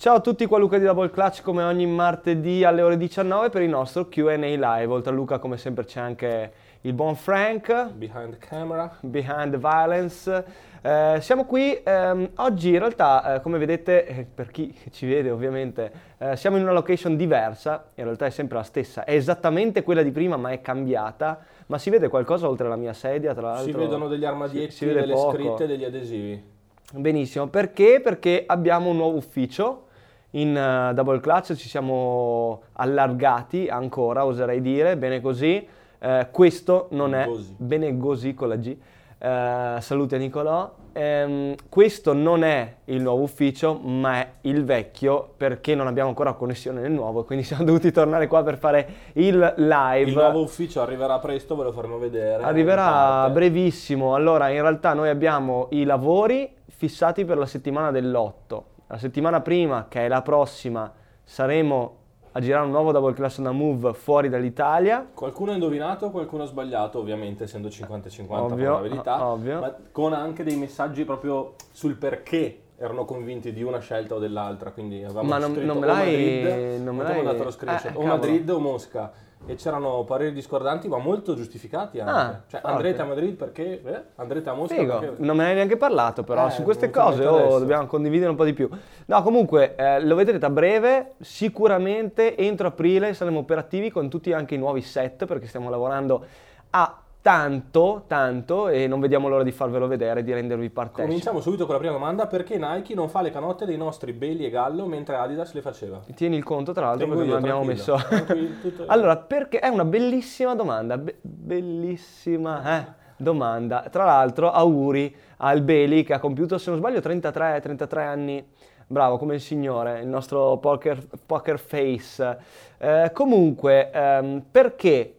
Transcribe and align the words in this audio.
Ciao 0.00 0.14
a 0.14 0.20
tutti, 0.20 0.46
qua 0.46 0.58
Luca 0.58 0.78
di 0.78 0.84
Double 0.84 1.10
Clutch 1.10 1.42
come 1.42 1.64
ogni 1.64 1.84
martedì 1.84 2.62
alle 2.62 2.82
ore 2.82 2.96
19 2.96 3.50
per 3.50 3.62
il 3.62 3.68
nostro 3.68 4.06
Q&A 4.06 4.36
live. 4.36 4.86
Oltre 4.86 5.10
a 5.10 5.12
Luca 5.12 5.40
come 5.40 5.56
sempre 5.56 5.84
c'è 5.86 5.98
anche 5.98 6.52
il 6.82 6.92
buon 6.92 7.16
Frank. 7.16 7.90
Behind 7.94 8.30
the 8.30 8.38
camera. 8.38 8.96
Behind 9.00 9.50
the 9.50 9.58
violence. 9.58 10.44
Eh, 10.80 11.18
siamo 11.20 11.46
qui 11.46 11.80
ehm, 11.82 12.30
oggi 12.36 12.68
in 12.68 12.78
realtà 12.78 13.34
eh, 13.34 13.40
come 13.40 13.58
vedete, 13.58 14.06
eh, 14.06 14.24
per 14.32 14.52
chi 14.52 14.72
ci 14.92 15.04
vede 15.08 15.32
ovviamente, 15.32 15.90
eh, 16.18 16.36
siamo 16.36 16.58
in 16.58 16.62
una 16.62 16.70
location 16.70 17.16
diversa, 17.16 17.88
in 17.96 18.04
realtà 18.04 18.26
è 18.26 18.30
sempre 18.30 18.58
la 18.58 18.62
stessa, 18.62 19.02
è 19.02 19.14
esattamente 19.14 19.82
quella 19.82 20.02
di 20.02 20.12
prima 20.12 20.36
ma 20.36 20.50
è 20.50 20.60
cambiata, 20.60 21.40
ma 21.66 21.76
si 21.76 21.90
vede 21.90 22.06
qualcosa 22.06 22.48
oltre 22.48 22.66
alla 22.66 22.76
mia 22.76 22.92
sedia 22.92 23.34
tra 23.34 23.48
l'altro? 23.48 23.64
Si 23.64 23.76
vedono 23.76 24.06
degli 24.06 24.24
armadietti, 24.24 24.70
si, 24.70 24.76
si 24.76 24.92
delle 24.92 25.12
poco. 25.12 25.34
scritte, 25.34 25.66
degli 25.66 25.84
adesivi. 25.84 26.56
Benissimo, 26.92 27.48
perché? 27.48 28.00
Perché 28.00 28.44
abbiamo 28.46 28.90
un 28.90 28.96
nuovo 28.96 29.16
ufficio 29.16 29.86
in 30.30 30.50
uh, 30.50 30.92
Double 30.94 31.20
Clutch, 31.20 31.54
ci 31.54 31.68
siamo 31.68 32.62
allargati 32.74 33.68
ancora, 33.68 34.24
oserei 34.24 34.60
dire, 34.60 34.96
bene 34.96 35.20
così. 35.20 35.66
Uh, 36.00 36.26
questo 36.30 36.88
non 36.90 37.14
è 37.14 37.26
Così. 37.26 37.54
bene 37.56 37.96
così 37.96 38.34
con 38.34 38.48
la 38.48 38.56
G. 38.56 38.76
Uh, 39.18 39.80
salute 39.80 40.16
a 40.16 40.18
Nicolò. 40.18 40.72
Ehm, 40.92 41.54
questo 41.68 42.12
non 42.12 42.42
è 42.42 42.74
il 42.86 43.00
nuovo 43.00 43.22
ufficio, 43.22 43.78
ma 43.80 44.18
è 44.18 44.28
il 44.42 44.64
vecchio 44.64 45.32
perché 45.36 45.76
non 45.76 45.86
abbiamo 45.86 46.08
ancora 46.08 46.32
connessione 46.32 46.80
nel 46.80 46.90
nuovo, 46.90 47.24
quindi 47.24 47.44
siamo 47.46 47.62
dovuti 47.62 47.92
tornare 47.92 48.26
qua 48.26 48.42
per 48.42 48.58
fare 48.58 48.88
il 49.14 49.54
live. 49.56 50.10
Il 50.10 50.14
nuovo 50.14 50.42
ufficio 50.42 50.82
arriverà 50.82 51.18
presto, 51.20 51.54
ve 51.56 51.64
lo 51.64 51.72
faremo 51.72 51.98
vedere. 51.98 52.42
Arriverà 52.42 53.28
brevissimo. 53.30 54.14
Allora, 54.14 54.48
in 54.48 54.60
realtà 54.60 54.92
noi 54.92 55.08
abbiamo 55.08 55.68
i 55.70 55.84
lavori 55.84 56.52
fissati 56.66 57.24
per 57.24 57.38
la 57.38 57.46
settimana 57.46 57.92
dell'8. 57.92 58.62
La 58.88 58.96
settimana 58.98 59.40
prima, 59.40 59.86
che 59.88 60.04
è 60.06 60.08
la 60.08 60.22
prossima, 60.22 60.90
saremo 61.22 61.96
a 62.32 62.40
girare 62.40 62.64
un 62.64 62.70
nuovo 62.70 62.90
Double 62.92 63.12
Class 63.12 63.38
on 63.38 63.46
a 63.46 63.52
Move 63.52 63.92
fuori 63.92 64.28
dall'Italia. 64.30 65.06
Qualcuno 65.12 65.50
ha 65.50 65.54
indovinato, 65.54 66.10
qualcuno 66.10 66.44
ha 66.44 66.46
sbagliato, 66.46 66.98
ovviamente 66.98 67.44
essendo 67.44 67.68
50-50 67.68 68.26
Ovvio, 68.30 68.64
probabilità, 68.64 69.26
ovvio. 69.26 69.60
ma 69.60 69.74
con 69.92 70.12
anche 70.14 70.42
dei 70.42 70.56
messaggi 70.56 71.04
proprio 71.04 71.54
sul 71.72 71.96
perché 71.96 72.62
erano 72.78 73.04
convinti 73.04 73.52
di 73.52 73.62
una 73.62 73.80
scelta 73.80 74.14
o 74.14 74.18
dell'altra, 74.18 74.70
quindi 74.70 75.02
avevamo 75.02 75.28
Ma 75.28 75.38
non- 75.38 75.50
scritto 75.52 75.66
non 75.66 75.78
me 75.78 75.86
l'hai- 75.86 76.42
Madrid, 76.42 76.82
non 76.82 76.96
me 76.96 77.02
l'hai- 77.02 77.24
dato 77.24 77.42
lo 77.44 77.50
screenshot, 77.50 77.86
eh, 77.90 77.94
o 77.94 78.00
cavolo. 78.00 78.12
Madrid 78.14 78.48
o 78.50 78.58
Mosca, 78.60 79.12
e 79.48 79.54
c'erano 79.54 80.04
pareri 80.04 80.32
discordanti 80.32 80.88
ma 80.88 80.98
molto 80.98 81.34
giustificati 81.34 81.98
anche. 82.00 82.12
Ah, 82.12 82.42
cioè 82.48 82.60
andrete 82.62 83.00
a 83.00 83.06
Madrid 83.06 83.34
perché? 83.34 83.82
Eh? 83.82 84.02
Andrete 84.16 84.50
a 84.50 84.52
Mosca 84.52 84.74
Figo, 84.74 84.98
perché? 84.98 85.14
non 85.24 85.36
me 85.36 85.44
ne 85.44 85.48
hai 85.48 85.54
neanche 85.54 85.78
parlato 85.78 86.22
però, 86.22 86.46
Eh, 86.46 86.50
su 86.50 86.62
queste 86.62 86.90
cose 86.90 87.24
oh, 87.24 87.58
dobbiamo 87.58 87.86
condividere 87.86 88.28
un 88.28 88.36
po' 88.36 88.44
di 88.44 88.52
più. 88.52 88.68
No, 89.06 89.22
comunque 89.22 89.74
eh, 89.74 90.00
lo 90.02 90.14
vedrete 90.14 90.44
a 90.44 90.50
breve, 90.50 91.14
sicuramente 91.20 92.36
entro 92.36 92.68
aprile 92.68 93.14
saremo 93.14 93.38
operativi 93.38 93.90
con 93.90 94.10
tutti 94.10 94.34
anche 94.34 94.54
i 94.54 94.58
nuovi 94.58 94.82
set 94.82 95.24
perché 95.24 95.46
stiamo 95.46 95.70
lavorando 95.70 96.24
a 96.70 97.02
tanto, 97.28 98.04
tanto 98.06 98.68
e 98.68 98.86
non 98.86 99.00
vediamo 99.00 99.28
l'ora 99.28 99.42
di 99.42 99.52
farvelo 99.52 99.86
vedere, 99.86 100.22
di 100.22 100.32
rendervi 100.32 100.70
partecipi. 100.70 101.08
Cominciamo 101.08 101.42
subito 101.42 101.66
con 101.66 101.74
la 101.74 101.78
prima 101.78 101.92
domanda, 101.92 102.26
perché 102.26 102.56
Nike 102.56 102.94
non 102.94 103.10
fa 103.10 103.20
le 103.20 103.30
canotte 103.30 103.66
dei 103.66 103.76
nostri 103.76 104.14
Bailey 104.14 104.46
e 104.46 104.48
Gallo 104.48 104.86
mentre 104.86 105.16
Adidas 105.16 105.52
le 105.52 105.60
faceva? 105.60 106.00
Tieni 106.14 106.36
il 106.36 106.42
conto 106.42 106.72
tra 106.72 106.86
l'altro 106.86 107.04
Tengo 107.04 107.18
perché 107.18 107.30
non 107.30 107.42
abbiamo 107.42 107.64
messo... 107.64 107.98
Tutto- 108.62 108.84
allora, 108.86 109.18
perché 109.18 109.58
è 109.58 109.68
una 109.68 109.84
bellissima 109.84 110.54
domanda, 110.54 110.96
be- 110.96 111.18
bellissima 111.20 112.78
eh, 112.78 112.86
domanda. 113.18 113.88
Tra 113.90 114.06
l'altro, 114.06 114.50
auguri 114.50 115.14
al 115.36 115.60
Beli 115.60 116.04
che 116.04 116.14
ha 116.14 116.18
compiuto, 116.20 116.56
se 116.56 116.70
non 116.70 116.78
sbaglio, 116.78 117.00
33, 117.00 117.60
33 117.60 118.04
anni. 118.04 118.46
Bravo, 118.86 119.18
come 119.18 119.34
il 119.34 119.42
signore, 119.42 120.00
il 120.00 120.08
nostro 120.08 120.56
poker, 120.56 120.98
poker 121.26 121.58
face. 121.58 122.38
Eh, 122.78 123.10
comunque, 123.12 123.90
ehm, 123.90 124.44
perché 124.50 125.17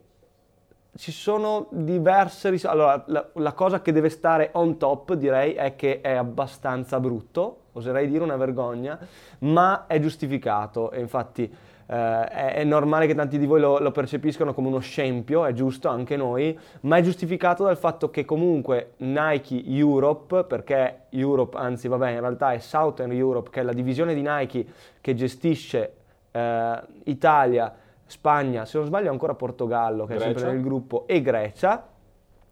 ci 0.96 1.12
sono 1.12 1.68
diverse 1.72 2.50
ris- 2.50 2.66
Allora, 2.66 3.04
la, 3.08 3.30
la 3.34 3.54
cosa 3.54 3.82
che 3.82 3.92
deve 3.92 4.10
stare 4.10 4.50
on 4.54 4.78
top, 4.78 5.14
direi, 5.14 5.54
è 5.54 5.76
che 5.76 6.02
è 6.02 6.14
abbastanza 6.14 7.00
brutto, 7.00 7.62
oserei 7.74 8.08
dire 8.08 8.24
una 8.24 8.38
vergogna, 8.38 8.98
ma 9.40 9.86
è 9.88 10.00
giustificato. 10.00 10.92
E 10.92 11.00
infatti 11.00 11.44
eh, 11.92 12.24
è, 12.26 12.54
è 12.56 12.64
normale 12.64 13.08
che 13.08 13.16
tanti 13.16 13.38
di 13.38 13.46
voi 13.46 13.60
lo, 13.60 13.80
lo 13.80 13.92
percepiscano 13.92 14.54
come 14.54 14.68
uno 14.68 14.80
scempio, 14.80 15.46
è 15.46 15.54
giusto, 15.54 15.88
anche 15.90 16.16
noi, 16.16 16.58
ma 16.82 16.98
è 16.98 17.02
giustificato 17.02 17.64
dal 17.64 17.78
fatto 17.78 18.10
che 18.10 18.26
comunque 18.26 18.94
Nike 18.98 19.64
Europe, 19.66 20.44
perché 20.44 21.06
Europe, 21.10 21.58
anzi 21.58 21.88
vabbè, 21.88 22.12
in 22.12 22.20
realtà 22.20 22.52
è 22.52 22.60
Southern 22.60 23.12
Europe, 23.12 23.50
che 23.50 23.62
è 23.62 23.64
la 23.64 23.74
divisione 23.74 24.14
di 24.14 24.22
Nike 24.22 24.66
che 25.02 25.14
gestisce 25.16 25.94
eh, 26.32 26.82
Italia, 27.06 27.74
Spagna, 28.10 28.66
se 28.66 28.80
non 28.80 28.88
sbaglio 28.88 29.12
ancora 29.12 29.36
Portogallo, 29.36 30.06
che 30.06 30.16
è 30.16 30.18
Grecia. 30.18 30.34
sempre 30.40 30.52
nel 30.54 30.64
gruppo, 30.64 31.04
e 31.06 31.22
Grecia, 31.22 31.88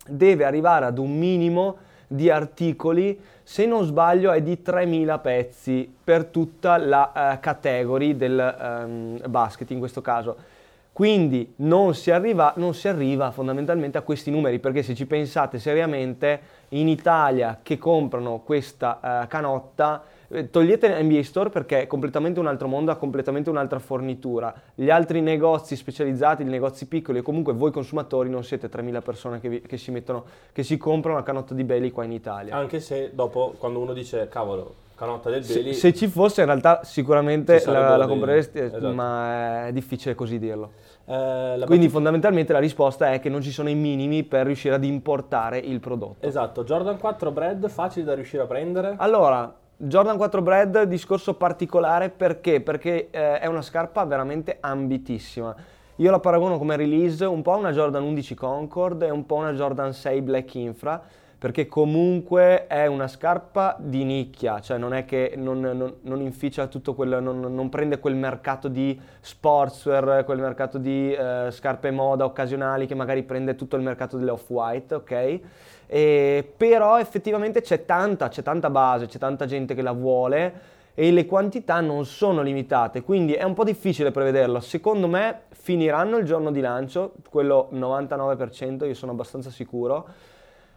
deve 0.07 0.45
arrivare 0.45 0.85
ad 0.85 0.99
un 0.99 1.17
minimo 1.17 1.77
di 2.05 2.29
articoli, 2.29 3.19
se 3.41 3.65
non 3.65 3.83
sbaglio 3.83 4.31
è 4.31 4.41
di 4.43 4.61
3.000 4.63 5.19
pezzi 5.19 5.91
per 6.03 6.25
tutta 6.25 6.77
la 6.77 7.33
eh, 7.33 7.39
category 7.39 8.15
del 8.15 8.39
ehm, 8.39 9.29
basket 9.29 9.71
in 9.71 9.79
questo 9.79 10.01
caso. 10.01 10.37
Quindi 10.93 11.53
non 11.57 11.95
si, 11.95 12.11
arriva, 12.11 12.53
non 12.57 12.75
si 12.75 12.87
arriva 12.87 13.31
fondamentalmente 13.31 13.97
a 13.97 14.01
questi 14.01 14.29
numeri 14.29 14.59
perché 14.59 14.83
se 14.83 14.93
ci 14.93 15.07
pensate 15.07 15.57
seriamente 15.57 16.39
in 16.69 16.87
Italia 16.87 17.59
che 17.63 17.79
comprano 17.79 18.41
questa 18.43 19.23
eh, 19.23 19.27
canotta 19.27 20.03
togliete 20.49 21.01
NBA 21.01 21.23
Store 21.23 21.49
perché 21.49 21.83
è 21.83 21.87
completamente 21.87 22.39
un 22.39 22.47
altro 22.47 22.67
mondo, 22.67 22.91
ha 22.91 22.95
completamente 22.95 23.49
un'altra 23.49 23.79
fornitura. 23.79 24.53
Gli 24.75 24.89
altri 24.89 25.21
negozi 25.21 25.75
specializzati, 25.75 26.41
i 26.41 26.45
negozi 26.45 26.87
piccoli 26.87 27.19
e 27.19 27.21
comunque 27.21 27.53
voi 27.53 27.71
consumatori 27.71 28.29
non 28.29 28.43
siete 28.43 28.69
3.000 28.69 29.01
persone 29.01 29.39
che, 29.39 29.49
vi- 29.49 29.61
che 29.61 29.77
si 29.77 29.91
mettono, 29.91 30.25
che 30.51 30.63
si 30.63 30.77
comprano 30.77 31.17
una 31.17 31.25
canotta 31.25 31.53
di 31.53 31.63
Bailey 31.63 31.91
qua 31.91 32.03
in 32.03 32.11
Italia. 32.11 32.55
Anche 32.55 32.79
se 32.79 33.11
dopo, 33.13 33.55
quando 33.57 33.79
uno 33.79 33.93
dice, 33.93 34.27
cavolo, 34.27 34.85
canotta 34.95 35.29
del 35.29 35.43
Se, 35.43 35.53
Bailey, 35.53 35.73
se 35.73 35.93
ci 35.93 36.07
fosse 36.07 36.41
in 36.41 36.47
realtà 36.47 36.83
sicuramente 36.83 37.61
la, 37.65 37.95
la 37.95 38.07
compreresti, 38.07 38.59
esatto. 38.59 38.91
ma 38.93 39.67
è 39.67 39.71
difficile 39.71 40.15
così 40.15 40.39
dirlo. 40.39 40.71
eh, 41.05 41.55
la 41.55 41.65
Quindi 41.65 41.87
fondamentalmente 41.87 42.51
la 42.51 42.59
risposta 42.59 43.11
è 43.13 43.19
che 43.19 43.29
non 43.29 43.41
ci 43.41 43.51
sono 43.51 43.69
i 43.69 43.75
minimi 43.75 44.23
per 44.23 44.45
riuscire 44.47 44.75
ad 44.75 44.83
importare 44.83 45.59
il 45.59 45.79
prodotto. 45.79 46.25
Esatto, 46.25 46.63
Jordan 46.63 46.97
4 46.97 47.31
Bread, 47.31 47.69
facili 47.69 48.05
da 48.05 48.13
riuscire 48.15 48.41
a 48.43 48.47
prendere. 48.47 48.95
Allora, 48.97 49.53
Jordan 49.79 50.17
4 50.17 50.41
Bread, 50.41 50.81
discorso 50.83 51.35
particolare 51.35 52.09
perché? 52.09 52.61
Perché 52.61 53.09
eh, 53.11 53.37
è 53.37 53.45
una 53.45 53.61
scarpa 53.61 54.03
veramente 54.05 54.57
ambitissima. 54.59 55.55
Io 55.97 56.09
la 56.09 56.19
paragono 56.19 56.57
come 56.57 56.75
release 56.75 57.23
un 57.25 57.43
po' 57.43 57.53
a 57.53 57.57
una 57.57 57.71
Jordan 57.71 58.01
11 58.01 58.33
Concord 58.33 59.03
e 59.03 59.11
un 59.11 59.27
po' 59.27 59.35
una 59.35 59.53
Jordan 59.53 59.93
6 59.93 60.21
Black 60.23 60.55
Infra, 60.55 60.99
perché 61.39 61.67
comunque 61.67 62.65
è 62.65 62.87
una 62.87 63.07
scarpa 63.07 63.75
di 63.79 64.03
nicchia, 64.03 64.59
cioè 64.59 64.77
non 64.79 64.93
è 64.93 65.05
che 65.05 65.33
non, 65.37 65.59
non- 65.59 65.93
non 66.01 66.21
inficia 66.21 66.65
tutto 66.65 66.95
quel, 66.95 67.21
non, 67.21 67.39
non 67.39 67.69
prende 67.69 67.99
quel 67.99 68.15
mercato 68.15 68.67
di 68.67 68.99
sportswear, 69.19 70.23
quel 70.25 70.39
mercato 70.39 70.79
di 70.79 71.13
eh, 71.13 71.49
scarpe 71.51 71.91
moda 71.91 72.25
occasionali 72.25 72.87
che 72.87 72.95
magari 72.95 73.21
prende 73.21 73.55
tutto 73.55 73.75
il 73.75 73.83
mercato 73.83 74.17
delle 74.17 74.31
off-white, 74.31 74.95
ok? 74.95 75.39
E- 75.85 76.53
però 76.57 76.99
effettivamente 76.99 77.61
c'è 77.61 77.85
tanta, 77.85 78.29
c'è 78.29 78.41
tanta 78.41 78.71
base, 78.71 79.05
c'è 79.05 79.19
tanta 79.19 79.45
gente 79.45 79.75
che 79.75 79.83
la 79.83 79.91
vuole 79.91 80.75
e 80.95 81.11
le 81.11 81.27
quantità 81.27 81.79
non 81.81 82.05
sono 82.07 82.41
limitate, 82.41 83.03
quindi 83.03 83.33
è 83.33 83.43
un 83.43 83.53
po' 83.53 83.63
difficile 83.63 84.09
prevederlo. 84.09 84.59
Secondo 84.59 85.07
me 85.07 85.41
finiranno 85.49 86.17
il 86.17 86.25
giorno 86.25 86.49
di 86.49 86.61
lancio, 86.61 87.13
quello 87.29 87.69
99%, 87.73 88.85
io 88.87 88.95
sono 88.95 89.11
abbastanza 89.11 89.51
sicuro. 89.51 90.07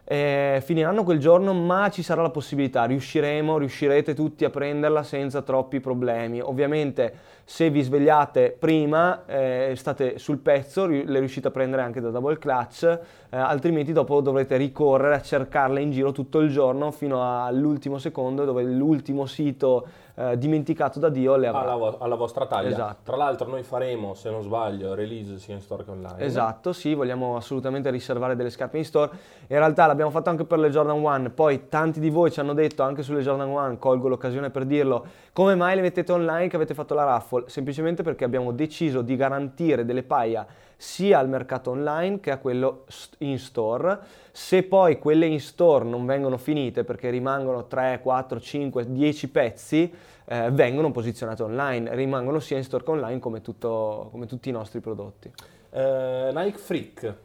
Eh, 0.03 0.61
finiranno 0.63 1.03
quel 1.03 1.19
giorno, 1.19 1.53
ma 1.53 1.89
ci 1.89 2.03
sarà 2.03 2.21
la 2.21 2.31
possibilità, 2.31 2.83
riusciremo, 2.85 3.57
riuscirete 3.57 4.13
tutti 4.13 4.43
a 4.43 4.49
prenderla 4.49 5.03
senza 5.03 5.41
troppi 5.41 5.79
problemi. 5.79 6.41
Ovviamente 6.41 7.13
se 7.45 7.69
vi 7.69 7.81
svegliate 7.81 8.55
prima, 8.57 9.25
eh, 9.25 9.73
state 9.75 10.17
sul 10.17 10.37
pezzo, 10.37 10.85
le 10.85 11.19
riuscite 11.19 11.49
a 11.49 11.51
prendere 11.51 11.81
anche 11.81 12.01
da 12.01 12.09
double 12.09 12.37
clutch, 12.37 12.83
eh, 12.83 13.37
altrimenti 13.37 13.93
dopo 13.93 14.21
dovrete 14.21 14.57
ricorrere 14.57 15.15
a 15.15 15.21
cercarle 15.21 15.81
in 15.81 15.91
giro 15.91 16.11
tutto 16.11 16.39
il 16.39 16.49
giorno 16.49 16.91
fino 16.91 17.43
all'ultimo 17.45 17.97
secondo 17.97 18.45
dove 18.45 18.63
l'ultimo 18.63 19.25
sito 19.25 19.87
eh, 20.15 20.37
dimenticato 20.37 20.99
da 20.99 21.09
Dio 21.09 21.35
le 21.35 21.47
avrà. 21.47 21.61
alla, 21.61 21.75
vo- 21.75 21.97
alla 21.99 22.15
vostra 22.15 22.45
taglia. 22.45 22.69
Esatto. 22.69 23.01
Tra 23.03 23.15
l'altro 23.15 23.47
noi 23.47 23.63
faremo, 23.63 24.13
se 24.13 24.29
non 24.29 24.41
sbaglio, 24.41 24.93
release 24.93 25.37
sia 25.39 25.53
in 25.53 25.61
store 25.61 25.83
che 25.83 25.91
online. 25.91 26.19
Esatto, 26.19 26.73
sì, 26.73 26.93
vogliamo 26.93 27.35
assolutamente 27.35 27.89
riservare 27.89 28.35
delle 28.35 28.49
scarpe 28.49 28.77
in 28.77 28.85
store. 28.85 29.11
In 29.47 29.57
realtà 29.57 29.85
l'abbiamo 29.85 30.11
fatto 30.11 30.29
anche 30.29 30.43
per 30.43 30.59
le 30.59 30.69
Jordan 30.69 31.01
1, 31.01 31.29
poi 31.31 31.67
tanti 31.67 31.99
di 31.99 32.09
voi 32.09 32.31
ci 32.31 32.39
hanno 32.39 32.53
detto 32.53 32.83
anche 32.83 33.03
sulle 33.03 33.21
Jordan 33.21 33.49
1, 33.49 33.77
colgo 33.77 34.07
l'occasione 34.07 34.49
per 34.49 34.65
dirlo, 34.65 35.05
come 35.33 35.55
mai 35.55 35.75
le 35.75 35.81
mettete 35.81 36.11
online 36.11 36.47
che 36.47 36.55
avete 36.55 36.73
fatto 36.73 36.93
la 36.93 37.03
raffle? 37.03 37.43
Semplicemente 37.47 38.03
perché 38.03 38.23
abbiamo 38.23 38.51
deciso 38.51 39.01
di 39.01 39.15
garantire 39.15 39.85
delle 39.85 40.03
paia 40.03 40.45
sia 40.81 41.19
al 41.19 41.29
mercato 41.29 41.69
online 41.69 42.19
che 42.19 42.31
a 42.31 42.37
quello 42.37 42.85
in 43.19 43.37
store. 43.37 43.99
Se 44.31 44.63
poi 44.63 44.97
quelle 44.97 45.27
in 45.27 45.39
store 45.39 45.85
non 45.85 46.07
vengono 46.07 46.37
finite 46.37 46.83
perché 46.83 47.11
rimangono 47.11 47.67
3, 47.67 47.99
4, 48.01 48.39
5, 48.39 48.91
10 48.91 49.29
pezzi, 49.29 49.93
eh, 50.25 50.49
vengono 50.49 50.89
posizionate 50.89 51.43
online, 51.43 51.93
rimangono 51.93 52.39
sia 52.39 52.57
in 52.57 52.63
store 52.63 52.83
che 52.83 52.89
online 52.89 53.19
come, 53.19 53.41
tutto, 53.41 54.09
come 54.11 54.25
tutti 54.25 54.49
i 54.49 54.51
nostri 54.51 54.79
prodotti. 54.79 55.31
Eh, 55.69 56.31
Nike 56.33 56.57
Freak. 56.57 57.15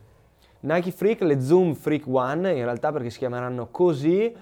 Nike 0.60 0.90
Freak, 0.90 1.22
le 1.22 1.40
Zoom 1.40 1.72
Freak 1.72 2.04
One, 2.06 2.52
in 2.52 2.62
realtà 2.62 2.92
perché 2.92 3.08
si 3.08 3.16
chiameranno 3.16 3.68
così 3.70 4.36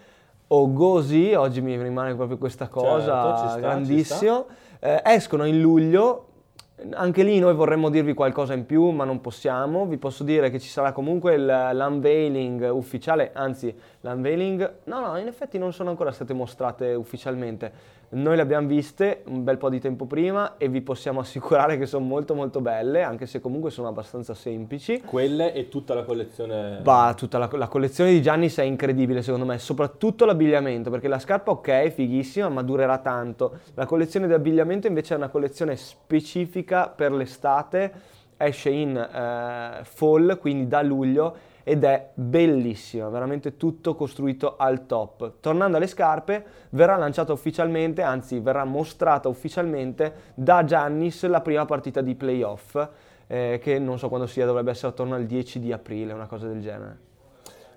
o 0.48 0.72
così, 0.72 1.34
oggi 1.34 1.60
mi 1.60 1.80
rimane 1.80 2.16
proprio 2.16 2.36
questa 2.36 2.66
cosa 2.66 3.22
Certo, 3.22 3.48
sta, 3.48 3.58
grandissimo. 3.60 4.46
Eh, 4.80 5.02
escono 5.04 5.44
in 5.44 5.60
luglio, 5.60 6.23
anche 6.90 7.22
lì 7.22 7.38
noi 7.38 7.54
vorremmo 7.54 7.88
dirvi 7.88 8.14
qualcosa 8.14 8.52
in 8.52 8.66
più, 8.66 8.90
ma 8.90 9.04
non 9.04 9.20
possiamo. 9.20 9.86
Vi 9.86 9.96
posso 9.96 10.24
dire 10.24 10.50
che 10.50 10.58
ci 10.58 10.68
sarà 10.68 10.90
comunque 10.92 11.34
il- 11.34 11.70
l'unveiling 11.72 12.68
ufficiale, 12.72 13.30
anzi 13.32 13.72
l'unveiling, 14.00 14.72
no 14.84 15.00
no, 15.00 15.16
in 15.18 15.28
effetti 15.28 15.56
non 15.56 15.72
sono 15.72 15.90
ancora 15.90 16.10
state 16.10 16.32
mostrate 16.32 16.94
ufficialmente. 16.94 18.02
Noi 18.14 18.36
le 18.36 18.42
abbiamo 18.42 18.68
viste 18.68 19.22
un 19.26 19.42
bel 19.42 19.56
po' 19.56 19.68
di 19.68 19.80
tempo 19.80 20.04
prima 20.04 20.56
e 20.56 20.68
vi 20.68 20.82
possiamo 20.82 21.18
assicurare 21.20 21.78
che 21.78 21.86
sono 21.86 22.04
molto 22.04 22.34
molto 22.34 22.60
belle, 22.60 23.02
anche 23.02 23.26
se 23.26 23.40
comunque 23.40 23.70
sono 23.70 23.88
abbastanza 23.88 24.34
semplici. 24.34 25.00
Quelle 25.00 25.52
e 25.52 25.68
tutta 25.68 25.94
la 25.94 26.02
collezione. 26.04 26.80
Bah, 26.82 27.14
tutta 27.16 27.38
la, 27.38 27.48
la 27.52 27.68
collezione 27.68 28.10
di 28.10 28.20
Giannis 28.20 28.58
è 28.58 28.62
incredibile 28.62 29.22
secondo 29.22 29.46
me, 29.46 29.58
soprattutto 29.58 30.24
l'abbigliamento, 30.24 30.90
perché 30.90 31.08
la 31.08 31.18
scarpa 31.18 31.52
ok, 31.52 31.90
fighissima, 31.90 32.48
ma 32.48 32.62
durerà 32.62 32.98
tanto. 32.98 33.58
La 33.74 33.86
collezione 33.86 34.26
di 34.26 34.32
abbigliamento 34.32 34.86
invece 34.86 35.14
è 35.14 35.16
una 35.16 35.28
collezione 35.28 35.74
specifica 35.76 36.63
per 36.64 37.12
l'estate, 37.12 37.92
esce 38.36 38.70
in 38.70 38.96
eh, 38.96 39.84
fall, 39.84 40.38
quindi 40.38 40.66
da 40.68 40.82
luglio, 40.82 41.36
ed 41.62 41.84
è 41.84 42.10
bellissima, 42.12 43.08
veramente 43.08 43.56
tutto 43.56 43.94
costruito 43.94 44.56
al 44.56 44.86
top. 44.86 45.34
Tornando 45.40 45.78
alle 45.78 45.86
scarpe, 45.86 46.44
verrà 46.70 46.96
lanciata 46.96 47.32
ufficialmente, 47.32 48.02
anzi 48.02 48.38
verrà 48.40 48.64
mostrata 48.64 49.28
ufficialmente 49.28 50.32
da 50.34 50.64
Giannis 50.64 51.24
la 51.26 51.40
prima 51.40 51.64
partita 51.64 52.02
di 52.02 52.14
playoff 52.14 52.76
eh, 53.26 53.58
che 53.62 53.78
non 53.78 53.98
so 53.98 54.08
quando 54.08 54.26
sia, 54.26 54.46
dovrebbe 54.46 54.70
essere 54.70 54.88
attorno 54.88 55.14
al 55.14 55.24
10 55.24 55.58
di 55.60 55.72
aprile, 55.72 56.12
una 56.12 56.26
cosa 56.26 56.46
del 56.46 56.60
genere. 56.60 57.12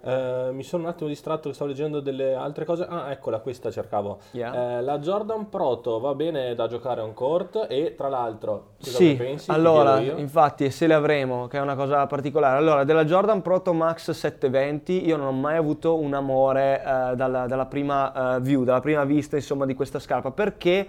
Eh, 0.02 0.50
mi 0.52 0.64
sono 0.64 0.84
un 0.84 0.90
attimo 0.90 1.10
distratto 1.10 1.50
che 1.50 1.56
stavo 1.56 1.70
leggendo 1.70 2.00
delle 2.00 2.34
altre 2.34 2.66
cose. 2.66 2.86
Ah, 2.88 3.12
eccola, 3.12 3.40
questa 3.40 3.72
cercavo. 3.72 4.20
Yeah. 4.32 4.78
Eh, 4.78 4.82
la 4.82 5.00
Jordan 5.00 5.50
Proto 5.50 6.00
va 6.00 6.14
bene 6.16 6.56
da 6.56 6.68
giocare 6.68 7.02
on 7.02 7.14
court 7.14 7.68
e 7.70 7.96
tra 7.96 8.10
l'altro, 8.10 8.72
Sì, 8.80 9.10
ne 9.10 9.16
pensi? 9.16 9.52
Allora, 9.52 10.00
infatti, 10.00 10.66
e 10.66 10.72
se 10.72 10.88
le 10.88 10.94
avremo, 10.94 11.48
che 11.48 11.58
è 11.58 11.62
una 11.62 11.76
cosa 11.76 12.06
particolare. 12.08 12.58
Allora, 12.58 12.84
della 12.84 13.06
Jordan 13.06 13.42
Proto 13.42 13.74
Max 13.74 14.12
720 14.12 15.06
io 15.06 15.18
non 15.18 15.28
ho 15.28 15.32
mai 15.32 15.58
avuto 15.58 15.98
un 15.98 16.14
amore 16.14 16.82
eh, 16.82 17.16
dalla, 17.16 17.48
dalla 17.48 17.66
prima 17.66 18.36
eh, 18.36 18.42
view, 18.42 18.64
dalla 18.64 18.82
prima 18.82 19.04
vista, 19.04 19.36
insomma, 19.36 19.66
di 19.66 19.74
questa 19.74 20.00
scarpa, 20.00 20.32
perché 20.32 20.88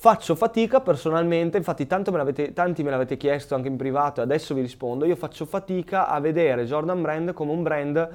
faccio 0.00 0.36
fatica 0.36 0.80
personalmente, 0.80 1.56
infatti 1.56 1.84
me 1.88 2.52
tanti 2.52 2.84
me 2.84 2.90
l'avete 2.90 3.16
chiesto 3.16 3.56
anche 3.56 3.66
in 3.66 3.76
privato 3.76 4.20
e 4.20 4.22
adesso 4.22 4.54
vi 4.54 4.60
rispondo, 4.60 5.04
io 5.04 5.16
faccio 5.16 5.44
fatica 5.44 6.06
a 6.06 6.20
vedere 6.20 6.66
Jordan 6.66 7.02
Brand 7.02 7.32
come 7.32 7.50
un 7.50 7.64
brand 7.64 8.08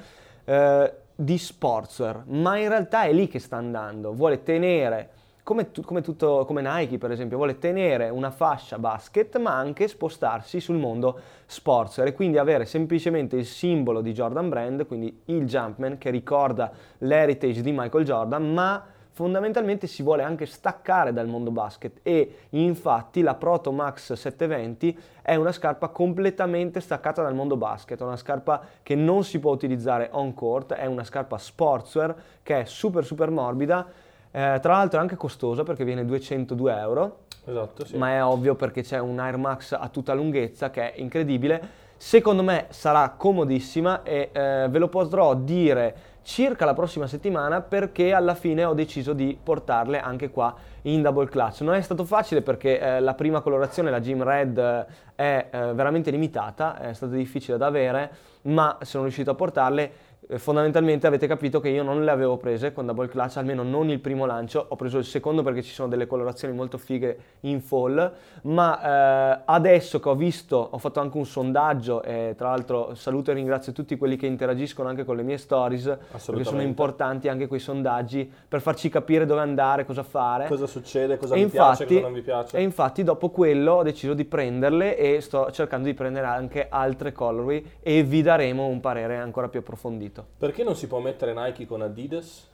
eh, 0.46 0.92
di 1.14 1.36
sportswear, 1.36 2.22
ma 2.28 2.56
in 2.56 2.70
realtà 2.70 3.02
è 3.02 3.12
lì 3.12 3.28
che 3.28 3.38
sta 3.38 3.56
andando, 3.56 4.14
vuole 4.14 4.42
tenere, 4.42 5.10
come, 5.42 5.72
tu- 5.72 5.82
come 5.82 6.00
tutto, 6.00 6.46
come 6.46 6.62
Nike 6.62 6.96
per 6.96 7.10
esempio, 7.10 7.36
vuole 7.36 7.58
tenere 7.58 8.08
una 8.08 8.30
fascia 8.30 8.78
basket 8.78 9.36
ma 9.38 9.54
anche 9.54 9.86
spostarsi 9.86 10.60
sul 10.60 10.76
mondo 10.76 11.20
sportswear 11.44 12.08
e 12.08 12.14
quindi 12.14 12.38
avere 12.38 12.64
semplicemente 12.64 13.36
il 13.36 13.44
simbolo 13.44 14.00
di 14.00 14.14
Jordan 14.14 14.48
Brand, 14.48 14.86
quindi 14.86 15.20
il 15.26 15.44
Jumpman 15.44 15.98
che 15.98 16.08
ricorda 16.08 16.72
l'heritage 16.98 17.60
di 17.60 17.72
Michael 17.72 18.06
Jordan, 18.06 18.54
ma 18.54 18.86
fondamentalmente 19.14 19.86
si 19.86 20.02
vuole 20.02 20.24
anche 20.24 20.44
staccare 20.44 21.12
dal 21.12 21.28
mondo 21.28 21.52
basket 21.52 22.00
e 22.02 22.46
infatti 22.50 23.22
la 23.22 23.36
Proto 23.36 23.70
Max 23.70 24.12
720 24.12 24.98
è 25.22 25.36
una 25.36 25.52
scarpa 25.52 25.88
completamente 25.88 26.80
staccata 26.80 27.22
dal 27.22 27.34
mondo 27.34 27.56
basket, 27.56 28.00
è 28.00 28.02
una 28.02 28.16
scarpa 28.16 28.60
che 28.82 28.96
non 28.96 29.22
si 29.22 29.38
può 29.38 29.52
utilizzare 29.52 30.08
on 30.12 30.34
court, 30.34 30.72
è 30.72 30.86
una 30.86 31.04
scarpa 31.04 31.38
sportswear 31.38 32.14
che 32.42 32.62
è 32.62 32.64
super 32.64 33.04
super 33.04 33.30
morbida, 33.30 33.86
eh, 34.32 34.58
tra 34.60 34.72
l'altro 34.72 34.98
è 34.98 35.02
anche 35.02 35.14
costosa 35.14 35.62
perché 35.62 35.84
viene 35.84 36.04
202 36.04 36.76
euro, 36.76 37.18
Esatto, 37.46 37.84
sì. 37.84 37.96
ma 37.96 38.10
è 38.14 38.24
ovvio 38.24 38.56
perché 38.56 38.82
c'è 38.82 38.98
un 38.98 39.20
Air 39.20 39.36
Max 39.36 39.76
a 39.78 39.88
tutta 39.90 40.12
lunghezza 40.12 40.70
che 40.70 40.92
è 40.92 41.00
incredibile. 41.00 41.82
Secondo 41.96 42.42
me 42.42 42.66
sarà 42.70 43.10
comodissima 43.10 44.02
e 44.02 44.30
eh, 44.32 44.66
ve 44.68 44.78
lo 44.78 44.88
potrò 44.88 45.34
dire 45.34 45.96
circa 46.24 46.64
la 46.64 46.72
prossima 46.72 47.06
settimana 47.06 47.60
perché 47.60 48.12
alla 48.12 48.34
fine 48.34 48.64
ho 48.64 48.72
deciso 48.72 49.12
di 49.12 49.38
portarle 49.40 50.00
anche 50.00 50.30
qua 50.30 50.54
in 50.82 51.02
double 51.02 51.28
clutch. 51.28 51.60
Non 51.60 51.74
è 51.74 51.80
stato 51.82 52.04
facile 52.04 52.42
perché 52.42 52.80
eh, 52.80 53.00
la 53.00 53.14
prima 53.14 53.40
colorazione, 53.40 53.90
la 53.90 54.00
Gym 54.00 54.22
Red, 54.22 54.58
eh, 54.58 54.86
è 55.14 55.48
eh, 55.50 55.72
veramente 55.74 56.10
limitata, 56.10 56.78
è 56.78 56.94
stato 56.94 57.12
difficile 57.12 57.58
da 57.58 57.66
avere, 57.66 58.10
ma 58.42 58.78
sono 58.80 59.04
riuscito 59.04 59.30
a 59.30 59.34
portarle. 59.34 59.92
Eh, 60.26 60.38
Fondamentalmente 60.38 61.06
avete 61.06 61.26
capito 61.26 61.60
che 61.60 61.68
io 61.68 61.82
non 61.82 62.02
le 62.02 62.10
avevo 62.10 62.38
prese 62.38 62.72
con 62.72 62.86
double 62.86 63.08
clutch, 63.08 63.36
almeno 63.36 63.62
non 63.62 63.90
il 63.90 64.00
primo 64.00 64.24
lancio, 64.24 64.64
ho 64.68 64.76
preso 64.76 64.96
il 64.98 65.04
secondo 65.04 65.42
perché 65.42 65.62
ci 65.62 65.72
sono 65.72 65.88
delle 65.88 66.06
colorazioni 66.06 66.54
molto 66.54 66.78
fighe 66.78 67.18
in 67.40 67.60
fall, 67.60 68.12
ma 68.42 69.36
eh, 69.36 69.42
adesso 69.44 70.00
che 70.00 70.08
ho 70.08 70.14
visto, 70.14 70.68
ho 70.70 70.78
fatto 70.78 71.00
anche 71.00 71.16
un 71.18 71.26
sondaggio 71.26 72.02
e 72.02 72.34
tra 72.36 72.48
l'altro 72.48 72.94
saluto 72.94 73.30
e 73.30 73.34
ringrazio 73.34 73.72
tutti 73.72 73.96
quelli 73.96 74.16
che 74.16 74.26
interagiscono 74.26 74.88
anche 74.88 75.04
con 75.04 75.16
le 75.16 75.22
mie 75.22 75.36
stories, 75.36 75.96
perché 76.24 76.44
sono 76.44 76.62
importanti 76.62 77.28
anche 77.28 77.46
quei 77.46 77.60
sondaggi 77.60 78.30
per 78.48 78.60
farci 78.62 78.88
capire 78.88 79.26
dove 79.26 79.40
andare, 79.42 79.84
cosa 79.84 80.02
fare. 80.02 80.46
Cosa 80.46 80.66
succede, 80.66 81.18
cosa 81.18 81.34
E 81.34 81.44
vi 81.44 81.50
piace, 81.50 81.82
infatti, 81.82 81.94
cosa 81.94 82.06
non 82.06 82.12
vi 82.14 82.22
piace. 82.22 82.56
e 82.56 82.62
infatti 82.62 83.02
dopo 83.02 83.28
quello 83.30 83.72
ho 83.72 83.82
deciso 83.82 84.14
di 84.14 84.24
prenderle 84.24 84.96
e 84.96 85.20
sto 85.20 85.50
cercando 85.50 85.86
di 85.86 85.94
prendere 85.94 86.26
anche 86.26 86.66
altre 86.68 87.12
colorway 87.12 87.64
e 87.80 88.02
vi 88.02 88.22
daremo 88.22 88.66
un 88.66 88.80
parere 88.80 89.16
ancora 89.16 89.48
più 89.48 89.60
approfondito. 89.60 90.13
Perché 90.22 90.62
non 90.62 90.76
si 90.76 90.86
può 90.86 90.98
mettere 90.98 91.32
Nike 91.34 91.66
con 91.66 91.82
Adidas? 91.82 92.52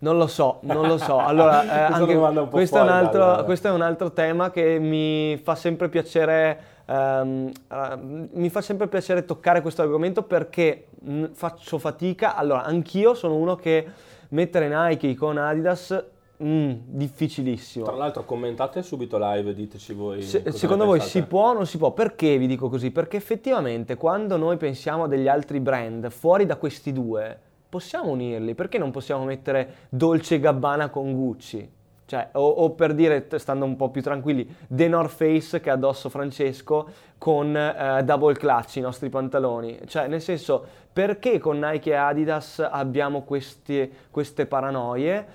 Non 0.00 0.16
lo 0.16 0.28
so, 0.28 0.58
non 0.60 0.86
lo 0.86 0.96
so. 0.96 1.18
Allora, 1.18 1.64
eh, 1.88 1.92
anche 1.92 2.14
un 2.14 2.34
po' 2.34 2.48
questo, 2.48 2.78
è 2.78 2.82
un 2.82 2.86
fuori 2.86 3.04
altro, 3.04 3.44
questo 3.44 3.68
è 3.68 3.70
un 3.72 3.82
altro 3.82 4.12
tema 4.12 4.50
che 4.50 4.78
mi 4.78 5.36
fa 5.42 5.54
sempre 5.56 5.88
piacere. 5.88 6.60
ehm, 6.86 7.50
eh, 7.68 7.96
mi 8.00 8.48
fa 8.48 8.60
sempre 8.60 8.86
piacere 8.86 9.24
toccare 9.24 9.60
questo 9.60 9.82
argomento 9.82 10.22
perché 10.22 10.86
mh, 11.00 11.24
faccio 11.32 11.78
fatica. 11.78 12.36
Allora, 12.36 12.62
anch'io 12.62 13.14
sono 13.14 13.34
uno 13.34 13.56
che 13.56 13.86
mettere 14.30 14.68
Nike 14.68 15.14
con 15.16 15.36
Adidas, 15.36 16.04
mh, 16.38 16.72
difficilissimo. 16.86 17.84
Tra 17.84 17.94
l'altro 17.94 18.24
commentate 18.24 18.82
subito 18.82 19.18
live, 19.18 19.54
diteci 19.54 19.92
voi. 19.92 20.22
Se- 20.22 20.50
secondo 20.52 20.84
voi 20.84 21.00
si 21.00 21.22
può 21.22 21.50
o 21.50 21.52
non 21.52 21.66
si 21.66 21.78
può? 21.78 21.92
Perché 21.92 22.38
vi 22.38 22.46
dico 22.46 22.68
così? 22.68 22.90
Perché 22.90 23.16
effettivamente 23.16 23.96
quando 23.96 24.36
noi 24.36 24.56
pensiamo 24.56 25.04
a 25.04 25.08
degli 25.08 25.28
altri 25.28 25.60
brand 25.60 26.08
fuori 26.10 26.46
da 26.46 26.56
questi 26.56 26.92
due, 26.92 27.38
possiamo 27.68 28.10
unirli. 28.10 28.54
Perché 28.54 28.78
non 28.78 28.90
possiamo 28.90 29.24
mettere 29.24 29.74
Dolce 29.88 30.40
Gabbana 30.40 30.88
con 30.88 31.12
Gucci? 31.14 31.76
Cioè, 32.08 32.30
o, 32.32 32.48
o 32.48 32.70
per 32.70 32.94
dire, 32.94 33.28
stando 33.36 33.66
un 33.66 33.76
po' 33.76 33.90
più 33.90 34.00
tranquilli, 34.00 34.48
The 34.66 34.88
North 34.88 35.10
Face 35.10 35.60
che 35.60 35.68
ha 35.68 35.74
addosso 35.74 36.08
Francesco 36.08 36.88
con 37.18 37.54
eh, 37.54 38.02
Double 38.02 38.32
Clutch, 38.34 38.76
i 38.76 38.80
nostri 38.80 39.10
pantaloni. 39.10 39.78
Cioè, 39.84 40.06
nel 40.06 40.22
senso, 40.22 40.64
perché 40.90 41.38
con 41.38 41.58
Nike 41.58 41.90
e 41.90 41.94
Adidas 41.96 42.60
abbiamo 42.60 43.24
questi- 43.24 43.92
queste 44.10 44.46
paranoie? 44.46 45.26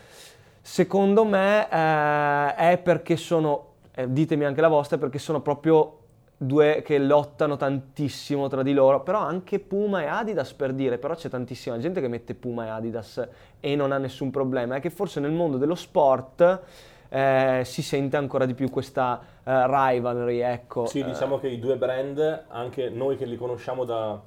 Secondo 0.66 1.26
me 1.26 1.68
eh, 1.70 2.56
è 2.56 2.78
perché 2.82 3.18
sono, 3.18 3.74
eh, 3.94 4.10
ditemi 4.10 4.46
anche 4.46 4.62
la 4.62 4.70
vostra, 4.70 4.98
perché 4.98 5.20
sono 5.20 5.42
proprio 5.42 5.98
due 6.38 6.82
che 6.86 6.98
lottano 7.00 7.58
tantissimo 7.58 8.48
tra 8.48 8.64
di 8.64 8.74
loro, 8.74 9.04
però 9.04 9.20
anche 9.20 9.60
Puma 9.60 10.04
e 10.04 10.06
Adidas 10.06 10.54
per 10.54 10.72
dire, 10.72 10.98
però 10.98 11.16
c'è 11.16 11.28
tantissima 11.28 11.78
gente 11.80 12.00
che 12.00 12.08
mette 12.08 12.34
Puma 12.34 12.66
e 12.66 12.70
Adidas 12.70 13.28
e 13.60 13.76
non 13.76 13.92
ha 13.92 13.98
nessun 13.98 14.32
problema, 14.32 14.76
è 14.76 14.80
che 14.80 14.90
forse 14.90 15.20
nel 15.20 15.32
mondo 15.32 15.58
dello 15.58 15.76
sport 15.76 16.62
eh, 17.10 17.62
si 17.66 17.82
sente 17.82 18.16
ancora 18.16 18.46
di 18.46 18.54
più 18.54 18.70
questa 18.70 19.20
eh, 19.44 19.66
rivalry, 19.68 20.40
ecco. 20.40 20.86
Sì, 20.86 21.00
eh, 21.00 21.04
diciamo 21.04 21.40
che 21.40 21.50
i 21.50 21.60
due 21.60 21.76
brand, 21.76 22.46
anche 22.48 22.90
noi 22.90 23.18
che 23.18 23.26
li 23.26 23.36
conosciamo 23.36 23.84
da, 23.84 24.20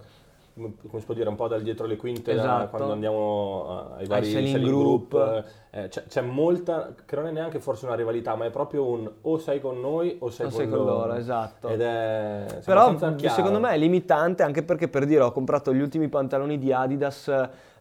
come 0.55 1.01
si 1.01 1.05
può 1.05 1.15
dire, 1.15 1.29
un 1.29 1.35
po' 1.35 1.49
dal 1.49 1.63
dietro 1.63 1.87
le 1.87 1.97
quinte, 1.97 2.33
Esatto. 2.33 2.69
quando 2.69 2.93
andiamo 2.93 3.95
eh, 3.99 4.01
ai 4.03 4.07
vari 4.07 4.27
selling 4.27 4.53
selling 4.53 4.69
group. 4.69 5.09
group, 5.11 5.45
eh, 5.77 5.89
c'è, 5.89 6.05
c'è 6.07 6.23
molta, 6.23 6.95
che 7.05 7.17
non 7.17 7.27
è 7.27 7.31
neanche 7.31 7.61
forse 7.61 7.85
una 7.85 7.95
rivalità, 7.95 8.35
ma 8.35 8.47
è 8.47 8.51
proprio 8.51 8.87
un 8.87 9.11
o 9.21 9.37
sei 9.37 9.61
con 9.61 9.79
noi 9.79 10.17
o 10.21 10.31
sei, 10.31 10.47
o 10.47 10.49
con, 10.49 10.59
sei 10.59 10.69
con 10.69 10.79
loro. 10.79 10.91
loro, 10.91 11.15
esatto. 11.15 11.69
Ed 11.69 11.83
è 11.83 12.47
Però 12.65 12.97
secondo 13.29 13.61
me 13.61 13.73
è 13.73 13.77
limitante 13.77 14.43
anche 14.43 14.63
perché 14.63 14.89
per 14.89 15.05
dire 15.05 15.23
ho 15.23 15.33
comprato 15.33 15.75
gli 15.75 15.81
ultimi 15.81 16.09
pantaloni 16.09 16.57
di 16.59 16.73
Adidas 16.73 17.29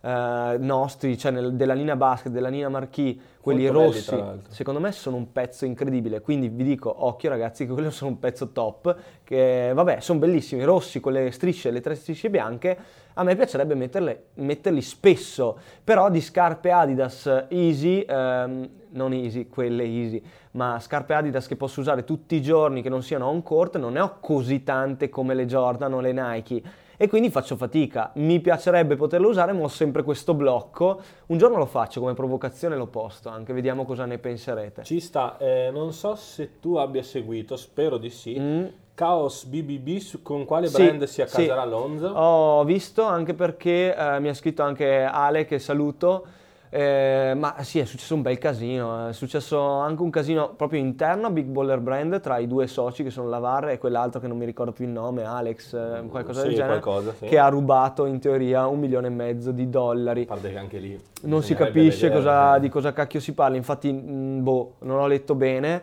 eh, 0.01 0.57
nostri, 0.59 1.17
cioè 1.17 1.31
nel- 1.31 1.53
della 1.53 1.73
linea 1.73 1.95
basket, 1.95 2.31
della 2.33 2.49
linea 2.49 2.67
marquee, 2.67 3.17
quelli 3.39 3.63
Molto 3.63 3.79
belli, 3.79 3.93
rossi, 3.93 4.15
l'altro. 4.17 4.51
secondo 4.51 4.79
me 4.81 4.91
sono 4.91 5.15
un 5.15 5.31
pezzo 5.31 5.65
incredibile. 5.65 6.19
Quindi 6.19 6.49
vi 6.49 6.63
dico, 6.63 6.93
occhio 7.05 7.29
ragazzi, 7.29 7.65
che 7.65 7.71
quello 7.71 7.91
sono 7.91 8.11
un 8.11 8.19
pezzo 8.19 8.51
top. 8.51 8.95
Che 9.23 9.71
vabbè, 9.73 10.01
sono 10.01 10.19
bellissimi, 10.19 10.63
rossi 10.63 10.99
con 10.99 11.13
le 11.13 11.31
strisce, 11.31 11.71
le 11.71 11.81
tre 11.81 11.95
strisce 11.95 12.29
bianche. 12.29 12.77
A 13.17 13.24
me 13.24 13.36
piacerebbe 13.36 13.75
metterle- 13.75 14.25
metterli 14.36 14.81
spesso, 14.81 15.57
però 15.84 16.10
di 16.10 16.19
scarpe 16.19 16.72
Adidas 16.72 17.45
Easy, 17.48 18.01
ehm, 18.01 18.69
non 18.89 19.13
Easy, 19.13 19.48
quelle 19.48 19.84
Easy, 19.84 20.22
ma 20.51 20.79
scarpe 20.79 21.13
Adidas 21.13 21.48
che 21.48 21.55
posso 21.55 21.79
usare 21.79 22.03
tutti 22.03 22.36
i 22.36 22.41
giorni, 22.41 22.81
che 22.81 22.89
non 22.89 23.01
siano 23.01 23.27
on 23.27 23.41
court, 23.41 23.77
non 23.77 23.93
ne 23.93 24.01
ho 24.01 24.17
così 24.19 24.63
tante 24.63 25.07
come 25.07 25.34
le 25.34 25.45
Jordan 25.45 25.93
o 25.93 26.01
le 26.01 26.12
Nike. 26.12 26.62
E 26.98 27.07
quindi 27.07 27.29
faccio 27.29 27.55
fatica. 27.55 28.12
Mi 28.15 28.39
piacerebbe 28.41 28.95
poterlo 28.95 29.29
usare, 29.29 29.53
ma 29.53 29.63
ho 29.63 29.67
sempre 29.69 30.03
questo 30.03 30.34
blocco. 30.34 31.01
Un 31.27 31.38
giorno 31.38 31.57
lo 31.57 31.65
faccio 31.65 32.01
come 32.01 32.13
provocazione, 32.13 32.75
lo 32.75 32.88
posto 32.88 33.29
anche, 33.29 33.53
vediamo 33.53 33.86
cosa 33.86 34.05
ne 34.05 34.17
penserete. 34.17 34.84
Ci 34.84 35.00
sta, 35.00 35.38
eh, 35.38 35.69
non 35.72 35.93
so 35.93 36.15
se 36.15 36.60
tu 36.60 36.75
abbia 36.75 37.03
seguito, 37.03 37.55
spero 37.55 37.98
di 37.98 38.10
sì. 38.10 38.38
Mm. 38.39 38.65
Chaos 38.95 39.43
BBB, 39.45 39.97
su- 39.97 40.21
con 40.21 40.45
quale 40.45 40.67
Sì, 40.67 40.81
brand 40.83 41.03
si 41.03 41.13
sì. 41.15 41.21
accaserà 41.21 41.65
Lonzo? 41.65 42.07
Ho 42.07 42.63
visto 42.63 43.03
anche 43.03 43.33
perché 43.33 43.93
eh, 43.93 44.19
mi 44.21 44.29
ha 44.29 44.33
scritto 44.33 44.63
anche 44.63 45.03
Ale 45.03 45.45
che 45.45 45.59
saluto. 45.59 46.25
eh, 46.69 47.33
ma 47.37 47.55
sì, 47.61 47.79
è 47.79 47.85
successo 47.85 48.15
un 48.15 48.21
bel 48.21 48.37
casino, 48.37 49.07
è 49.07 49.13
successo 49.13 49.61
anche 49.61 50.01
un 50.01 50.09
casino 50.09 50.49
proprio 50.57 50.79
interno 50.81 51.27
a 51.27 51.29
Big 51.29 51.45
Baller 51.45 51.79
Brand 51.79 52.19
tra 52.19 52.37
i 52.39 52.47
due 52.47 52.67
soci 52.67 53.01
che 53.01 53.11
sono 53.11 53.29
Lavar 53.29 53.69
e 53.69 53.77
quell'altro 53.77 54.19
che 54.19 54.27
non 54.27 54.35
mi 54.37 54.43
ricordo 54.43 54.73
più 54.73 54.83
il 54.83 54.91
nome, 54.91 55.23
Alex, 55.23 55.73
eh, 55.73 56.03
qualcosa 56.09 56.41
Sì, 56.41 56.47
del 56.47 56.55
genere, 56.57 56.79
qualcosa, 56.81 57.13
sì. 57.17 57.25
che 57.27 57.37
ha 57.39 57.47
rubato 57.47 58.05
in 58.05 58.19
teoria 58.19 58.67
un 58.67 58.79
milione 58.79 59.07
e 59.07 59.11
mezzo 59.11 59.51
di 59.51 59.69
dollari. 59.69 60.23
A 60.23 60.25
parte 60.25 60.51
che 60.51 60.57
anche 60.57 60.79
lì 60.79 60.99
Non 61.21 61.43
si 61.43 61.53
capisce 61.53 62.09
vedere, 62.09 62.13
cosa- 62.23 62.55
eh. 62.55 62.59
di 62.59 62.67
cosa 62.69 62.91
cacchio 62.91 63.19
si 63.21 63.33
parla, 63.33 63.55
infatti, 63.55 63.93
mh, 63.93 64.43
boh, 64.43 64.73
non 64.79 64.99
ho 64.99 65.07
letto 65.07 65.33
bene. 65.35 65.81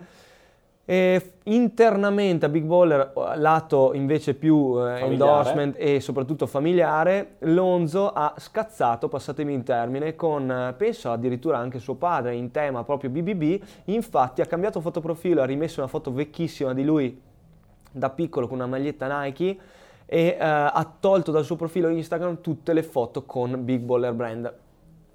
E 0.85 1.35
internamente 1.45 2.47
a 2.47 2.49
Big 2.49 2.65
Baller, 2.65 3.13
lato 3.37 3.93
invece 3.95 4.35
più 4.35 4.77
eh, 4.85 5.03
endorsement 5.03 5.77
e 5.79 6.01
soprattutto 6.01 6.47
familiare, 6.47 7.37
Lonzo 7.41 8.13
ha 8.13 8.35
scazzato, 8.37 9.09
passatemi 9.09 9.53
in 9.55 9.63
termine, 9.63 10.17
con 10.17 10.51
eh, 10.51 10.75
penso 10.77 11.13
addirittura 11.13 11.59
anche 11.59 11.79
suo 11.79 11.95
padre 11.95 12.35
in 12.35 12.51
tema 12.51 12.83
proprio 12.83 13.11
BBB. 13.11 13.63
Infatti 13.85 14.41
ha 14.41 14.47
cambiato 14.47 14.81
fotoprofilo, 14.81 15.41
ha 15.41 15.47
rimesso 15.47 15.79
una 15.79 15.89
foto 15.89 16.13
vecchissima 16.13 16.75
di 16.75 16.85
lui 16.85 17.21
da 17.93 18.11
piccolo 18.11 18.49
con 18.49 18.57
una 18.57 18.67
maglietta 18.67 19.23
Nike 19.23 19.59
e 20.07 20.27
eh, 20.27 20.37
ha 20.39 20.95
tolto 20.99 21.31
dal 21.31 21.45
suo 21.45 21.57
profilo 21.57 21.89
Instagram 21.89 22.41
tutte 22.41 22.73
le 22.73 22.83
foto 22.83 23.23
con 23.23 23.65
Big 23.65 23.83
Baller 23.83 24.13
Brand. 24.15 24.53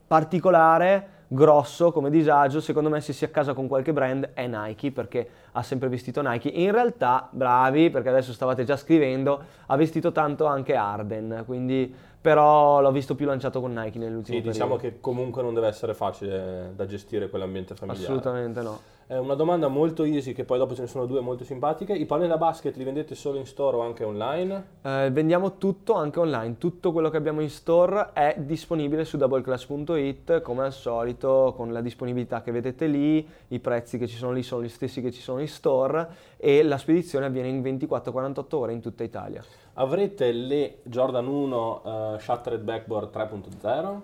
Particolare, 0.07 1.16
grosso 1.27 1.91
come 1.91 2.09
disagio, 2.09 2.61
secondo 2.61 2.89
me 2.89 3.01
se 3.01 3.13
si 3.13 3.25
accasa 3.25 3.53
con 3.53 3.67
qualche 3.67 3.93
brand 3.93 4.31
è 4.33 4.47
Nike 4.47 4.91
perché 4.91 5.29
ha 5.51 5.63
sempre 5.63 5.89
vestito 5.89 6.21
Nike. 6.21 6.49
In 6.49 6.71
realtà, 6.71 7.27
bravi, 7.31 7.89
perché 7.89 8.09
adesso 8.09 8.31
stavate 8.33 8.63
già 8.63 8.77
scrivendo, 8.77 9.41
ha 9.65 9.75
vestito 9.75 10.11
tanto 10.11 10.45
anche 10.45 10.75
Arden, 10.75 11.43
quindi 11.45 11.93
però 12.19 12.81
l'ho 12.81 12.91
visto 12.91 13.15
più 13.15 13.25
lanciato 13.25 13.61
con 13.61 13.71
Nike 13.71 13.99
nell'ultimo 13.99 14.37
Sì, 14.37 14.43
periodo. 14.43 14.51
diciamo 14.51 14.75
che 14.75 14.99
comunque 14.99 15.41
non 15.41 15.53
deve 15.53 15.67
essere 15.67 15.93
facile 15.93 16.73
da 16.75 16.85
gestire 16.85 17.29
quell'ambiente 17.29 17.75
familiare. 17.75 18.05
Assolutamente 18.05 18.61
no. 18.61 18.79
È 19.09 19.15
una 19.15 19.35
domanda 19.35 19.69
molto 19.69 20.03
easy, 20.03 20.33
che 20.33 20.43
poi 20.43 20.57
dopo 20.57 20.75
ce 20.75 20.81
ne 20.81 20.87
sono 20.87 21.05
due 21.05 21.21
molto 21.21 21.45
simpatiche. 21.45 21.93
I 21.93 22.05
palloni 22.05 22.27
da 22.27 22.35
basket 22.35 22.75
li 22.75 22.83
vendete 22.83 23.15
solo 23.15 23.37
in 23.37 23.45
store 23.45 23.77
o 23.77 23.79
anche 23.79 24.03
online? 24.03 24.65
Eh, 24.81 25.09
vendiamo 25.13 25.57
tutto 25.57 25.93
anche 25.93 26.19
online, 26.19 26.57
tutto 26.57 26.91
quello 26.91 27.09
che 27.09 27.15
abbiamo 27.15 27.39
in 27.39 27.49
store 27.49 28.09
è 28.11 28.35
disponibile 28.37 29.05
su 29.05 29.15
doubleclass.it 29.15 30.41
come 30.41 30.65
al 30.65 30.73
solito 30.73 31.53
con 31.55 31.71
la 31.71 31.79
disponibilità 31.79 32.41
che 32.41 32.51
vedete 32.51 32.87
lì, 32.87 33.25
i 33.47 33.59
prezzi 33.59 33.97
che 33.97 34.07
ci 34.07 34.17
sono 34.17 34.33
lì 34.33 34.43
sono 34.43 34.61
gli 34.61 34.67
stessi 34.67 34.99
che 34.99 35.13
ci 35.13 35.21
sono 35.21 35.39
in 35.39 35.47
store 35.47 36.09
e 36.35 36.61
la 36.63 36.77
spedizione 36.77 37.27
avviene 37.27 37.47
in 37.47 37.61
24-48 37.61 38.55
ore 38.55 38.73
in 38.73 38.81
tutta 38.81 39.05
Italia. 39.05 39.41
Avrete 39.75 40.33
le 40.33 40.79
Jordan 40.83 41.27
1 41.27 41.81
eh, 41.85 42.19
Shattered 42.19 42.61
Backboard 42.61 43.15
3.0? 43.15 44.01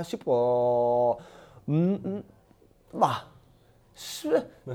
Eh, 0.00 0.02
si 0.02 0.16
può... 0.16 1.16
Mm, 1.70 1.94
mm, 2.04 2.18
va. 2.90 3.12
S- 3.14 3.33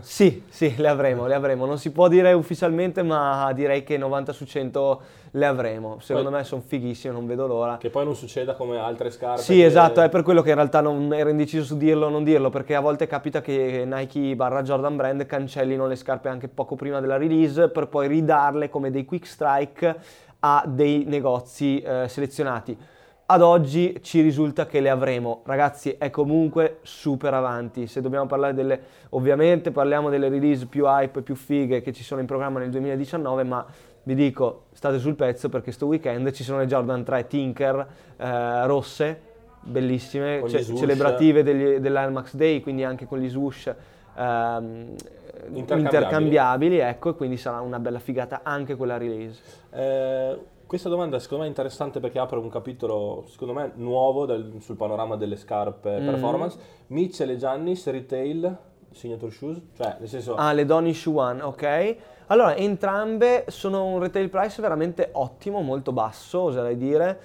Sì, 0.01 0.43
sì, 0.47 0.75
le 0.77 0.87
avremo, 0.87 1.27
le 1.27 1.33
avremo. 1.33 1.65
Non 1.65 1.77
si 1.77 1.91
può 1.91 2.07
dire 2.07 2.31
ufficialmente, 2.31 3.03
ma 3.03 3.51
direi 3.53 3.83
che 3.83 3.97
90 3.97 4.31
su 4.31 4.45
100 4.45 5.01
le 5.31 5.45
avremo. 5.45 5.99
Secondo 5.99 6.29
Poi- 6.29 6.39
me 6.39 6.45
sono 6.45 6.61
fighissime, 6.65 7.13
non 7.13 7.27
vedo 7.27 7.45
l'ora. 7.45 7.77
Che 7.77 7.89
poi 7.89 8.05
non 8.05 8.15
succeda 8.15 8.55
come 8.55 8.77
altre 8.77 9.11
scarpe. 9.11 9.41
Sì, 9.41 9.55
che- 9.55 9.65
esatto, 9.65 10.01
è 10.01 10.07
per 10.09 10.23
quello 10.23 10.41
che 10.41 10.49
in 10.49 10.55
realtà 10.55 10.79
non 10.79 11.13
ero 11.13 11.29
indeciso 11.29 11.65
su 11.65 11.77
dirlo 11.77 12.05
o 12.05 12.09
non 12.09 12.23
dirlo, 12.23 12.49
perché 12.49 12.75
a 12.75 12.79
volte 12.79 13.07
capita 13.07 13.41
che 13.41 13.83
Nike 13.85 14.35
barra 14.35 14.61
Jordan 14.63 14.95
Brand 14.95 15.25
cancellino 15.25 15.85
le 15.85 15.95
scarpe 15.97 16.29
anche 16.29 16.47
poco 16.47 16.75
prima 16.75 17.01
della 17.01 17.17
release 17.17 17.67
per 17.67 17.87
poi 17.87 18.07
ridarle 18.07 18.69
come 18.69 18.89
dei 18.89 19.03
quick 19.03 19.27
strike 19.27 19.95
a 20.39 20.63
dei 20.65 21.03
negozi 21.05 21.81
eh, 21.81 22.05
selezionati. 22.07 22.77
Ad 23.31 23.43
oggi 23.43 23.99
ci 24.01 24.21
risulta 24.21 24.65
che 24.65 24.79
le 24.79 24.89
avremo, 24.89 25.41
ragazzi, 25.45 25.91
è 25.99 26.09
comunque 26.09 26.79
super 26.81 27.31
avanti. 27.31 27.85
Se 27.85 28.01
dobbiamo 28.01 28.25
parlare 28.25 28.55
delle, 28.55 28.81
ovviamente 29.09 29.69
parliamo 29.69 30.09
delle 30.09 30.29
release 30.29 30.65
più 30.65 30.85
hype, 30.87 31.21
più 31.21 31.35
fighe 31.35 31.81
che 31.81 31.93
ci 31.93 32.03
sono 32.03 32.21
in 32.21 32.25
programma 32.25 32.57
nel 32.57 32.71
2019, 32.71 33.43
ma 33.43 33.63
vi 34.01 34.15
dico, 34.15 34.63
state 34.71 34.97
sul 34.97 35.13
pezzo 35.13 35.47
perché 35.47 35.71
sto 35.71 35.85
weekend 35.85 36.31
ci 36.31 36.43
sono 36.43 36.57
le 36.57 36.65
Jordan 36.65 37.03
3 37.03 37.27
Tinker 37.27 37.87
eh, 38.17 38.65
rosse, 38.65 39.21
bellissime, 39.61 40.43
ce- 40.47 40.63
celebrative 40.63 41.43
degli, 41.43 41.75
dell'Air 41.75 42.09
Max 42.09 42.33
Day, 42.33 42.61
quindi 42.61 42.83
anche 42.83 43.05
con 43.05 43.19
gli 43.19 43.29
swoosh 43.29 43.71
ehm, 44.17 44.95
Intercambiabili. 45.51 45.81
intercambiabili, 45.83 46.77
ecco, 46.79 47.09
e 47.09 47.13
quindi 47.13 47.37
sarà 47.37 47.61
una 47.61 47.77
bella 47.77 47.99
figata 47.99 48.39
anche 48.41 48.75
quella 48.75 48.97
release. 48.97 49.39
Eh, 49.69 50.57
questa 50.69 50.87
domanda 50.87 51.17
secondo 51.17 51.41
me 51.41 51.47
è 51.47 51.51
interessante 51.51 51.99
perché 51.99 52.19
apre 52.19 52.37
un 52.37 52.47
capitolo, 52.47 53.23
secondo 53.25 53.55
me, 53.55 53.71
nuovo 53.77 54.27
del- 54.27 54.57
sul 54.59 54.75
panorama 54.75 55.15
delle 55.15 55.35
scarpe 55.35 55.99
Mm. 55.99 56.05
performance. 56.05 56.59
Mitchell 56.87 57.27
e 57.31 57.37
Giannis 57.37 57.89
Retail 57.89 58.55
Signature 58.91 59.31
Shoes, 59.31 59.59
cioè 59.75 59.95
nel 59.97 60.07
senso... 60.07 60.35
Ah, 60.35 60.51
le 60.53 60.65
Donish 60.65 61.07
One, 61.07 61.41
ok. 61.41 61.95
Allora, 62.27 62.55
entrambe 62.55 63.45
sono 63.47 63.85
un 63.85 63.97
retail 63.99 64.29
price 64.29 64.61
veramente 64.61 65.09
ottimo, 65.13 65.61
molto 65.61 65.91
basso, 65.91 66.41
oserei 66.41 66.77
dire. 66.77 67.19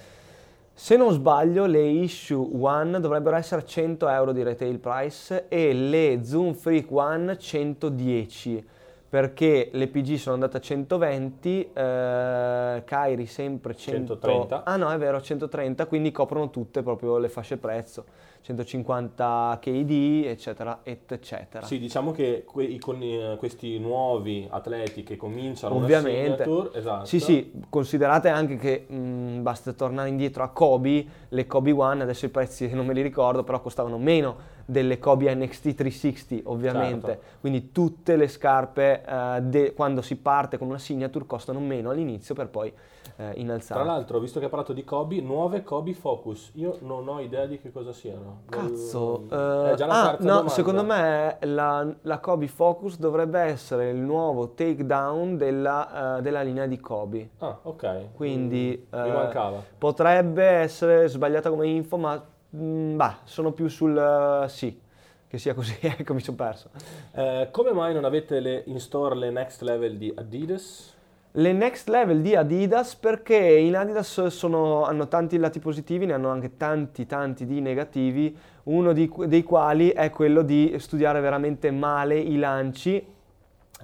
Se 0.73 0.97
non 0.97 1.13
sbaglio, 1.13 1.67
le 1.67 1.83
Issue 1.87 2.49
One 2.59 2.99
dovrebbero 2.99 3.37
essere 3.37 3.67
100 3.67 4.09
euro 4.09 4.33
di 4.33 4.43
retail 4.43 4.79
price 4.79 5.49
e 5.49 5.75
le 5.75 6.21
Zoom 6.25 6.55
Freak 6.55 6.91
One 6.91 7.37
110 7.39 8.69
perché 9.15 9.69
le 9.71 9.87
PG 9.87 10.17
sono 10.17 10.35
andate 10.35 10.57
a 10.57 10.61
120, 10.61 11.71
eh, 11.73 12.83
Kairi 12.85 13.27
sempre 13.27 13.77
100 13.77 14.19
130. 14.19 14.65
Ah 14.65 14.75
no, 14.75 14.91
è 14.91 14.99
vero, 14.99 15.21
130, 15.21 15.87
quindi 15.87 16.11
coprono 16.11 16.51
tutte 16.51 16.83
proprio 16.83 17.19
le 17.19 17.29
fasce 17.29 17.57
prezzo, 17.57 18.07
150 18.41 19.57
KD, 19.61 20.25
eccetera, 20.27 20.81
et 20.83 21.13
eccetera. 21.13 21.65
Sì, 21.65 21.79
diciamo 21.79 22.11
che 22.11 22.43
que- 22.45 22.77
con 22.81 23.01
i- 23.05 23.37
questi 23.39 23.79
nuovi 23.79 24.49
atleti 24.51 25.05
che 25.05 25.15
cominciano 25.15 25.77
una 25.77 25.85
Ovviamente. 25.85 26.43
signature, 26.43 26.77
esatto. 26.77 27.05
Sì, 27.07 27.21
sì, 27.21 27.53
considerate 27.71 28.29
anche 28.31 28.57
che 28.57 28.85
mh, 28.93 29.43
basta 29.43 29.73
tornare 29.75 30.09
indietro 30.09 30.43
a 30.43 30.49
Kobe, 30.49 31.07
le 31.29 31.47
Kobe 31.47 31.71
One, 31.71 32.03
adesso 32.03 32.27
i 32.27 32.31
prezzi 32.31 32.69
non 32.75 32.85
me 32.85 32.93
li 32.93 33.03
ricordo, 33.03 33.45
però 33.45 33.61
costavano 33.61 33.97
meno 33.97 34.63
delle 34.65 34.99
Kobe 34.99 35.35
NXT 35.35 35.75
360 35.75 36.49
ovviamente, 36.51 37.07
Certo. 37.07 37.25
quindi 37.41 37.71
tutte 37.73 38.17
le 38.17 38.29
scarpe 38.29 39.03
eh, 39.07 39.41
de- 39.43 39.73
quando 39.75 40.03
si 40.03 40.17
parte 40.17 40.59
con 40.59 40.69
una 40.69 40.79
signature 40.79 41.27
costano 41.27 41.61
meno 41.61 41.91
all'inizio 41.91 42.35
per 42.35 42.49
poi 42.49 42.73
eh, 43.17 43.33
innalzare. 43.37 43.83
Tra 43.83 43.93
l'altro, 43.93 44.19
visto 44.19 44.39
che 44.39 44.47
hai 44.47 44.51
parlato 44.51 44.73
di 44.73 44.83
Kobe, 44.83 45.21
nuove 45.21 45.63
Kobe 45.63 45.93
Focus, 45.93 46.51
io 46.55 46.79
non 46.81 47.07
ho 47.09 47.21
idea 47.21 47.47
di 47.47 47.59
che 47.61 47.71
cosa 47.71 47.93
siano. 47.93 48.43
Cazzo, 48.49 49.25
Non- 49.29 49.67
eh, 49.69 49.73
è 49.73 49.75
già 49.75 49.87
la 49.87 50.01
ah, 50.01 50.11
no, 50.13 50.17
domanda. 50.27 50.49
secondo 50.49 50.85
me 50.85 51.37
la, 51.43 51.95
la 52.03 52.19
Kobe 52.19 52.49
Focus 52.49 52.99
dovrebbe 52.99 53.41
essere 53.41 53.91
il 53.91 53.99
nuovo 53.99 54.51
takedown 54.51 55.37
della, 55.37 56.19
eh, 56.19 56.23
della 56.23 56.43
linea 56.43 56.67
di 56.67 56.81
Kobe. 56.81 57.31
Ah, 57.39 57.59
ok. 57.63 58.13
Quindi 58.15 58.87
Mm, 58.97 59.01
mi 59.03 59.09
eh, 59.11 59.13
mancava. 59.13 59.63
potrebbe 59.77 60.45
essere 60.45 61.07
sbagliata 61.09 61.51
come 61.51 61.67
info, 61.69 61.97
ma 61.97 62.21
mm, 62.55 62.97
bah, 62.97 63.19
sono 63.25 63.53
più 63.53 63.69
sul 63.69 63.97
eh, 63.97 64.49
sì, 64.49 64.79
che 65.27 65.39
sia 65.39 65.55
così, 65.55 65.77
ecco 65.83 66.15
mi 66.15 66.21
sono 66.21 66.37
perso. 66.37 66.71
Eh, 67.13 67.49
come 67.51 67.73
mai 67.73 67.93
non 67.95 68.05
avete 68.05 68.41
le, 68.41 68.63
in 68.67 68.81
store 68.81 69.15
le 69.17 69.31
next 69.31 69.63
level 69.63 69.97
di 69.97 70.13
Adidas? 70.17 70.93
Le 71.37 71.53
next 71.53 71.89
level 71.89 72.21
di 72.21 72.37
Adidas 72.37 72.95
perché 72.95 73.37
in 73.37 73.75
Adidas 73.75 74.27
sono- 74.27 74.85
hanno 74.85 75.09
tanti 75.09 75.37
lati 75.37 75.59
positivi, 75.59 76.07
ne 76.07 76.13
hanno 76.13 76.29
anche 76.31 76.57
tanti 76.57 77.07
tanti 77.07 77.45
di 77.45 77.61
negativi, 77.61 78.37
uno 78.65 78.93
di 78.93 79.11
dei 79.27 79.43
quali 79.43 79.89
è 79.91 80.11
quello 80.11 80.43
di 80.43 80.77
studiare 80.79 81.21
veramente 81.21 81.73
male 81.73 82.17
i 82.17 82.39
lanci 82.39 83.05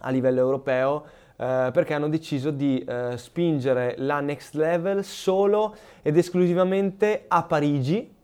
a 0.03 0.11
livello 0.11 0.39
europeo. 0.41 1.05
eh, 1.43 1.71
perché 1.73 1.95
hanno 1.95 2.11
deciso 2.11 2.51
di 2.51 2.85
eh, 2.87 3.17
spingere 3.17 3.95
la 3.97 4.21
next 4.21 4.53
level 4.55 5.03
solo 5.03 5.75
ed 6.03 6.19
esclusivamente 6.19 7.25
a 7.29 7.45
Parigi 7.45 8.15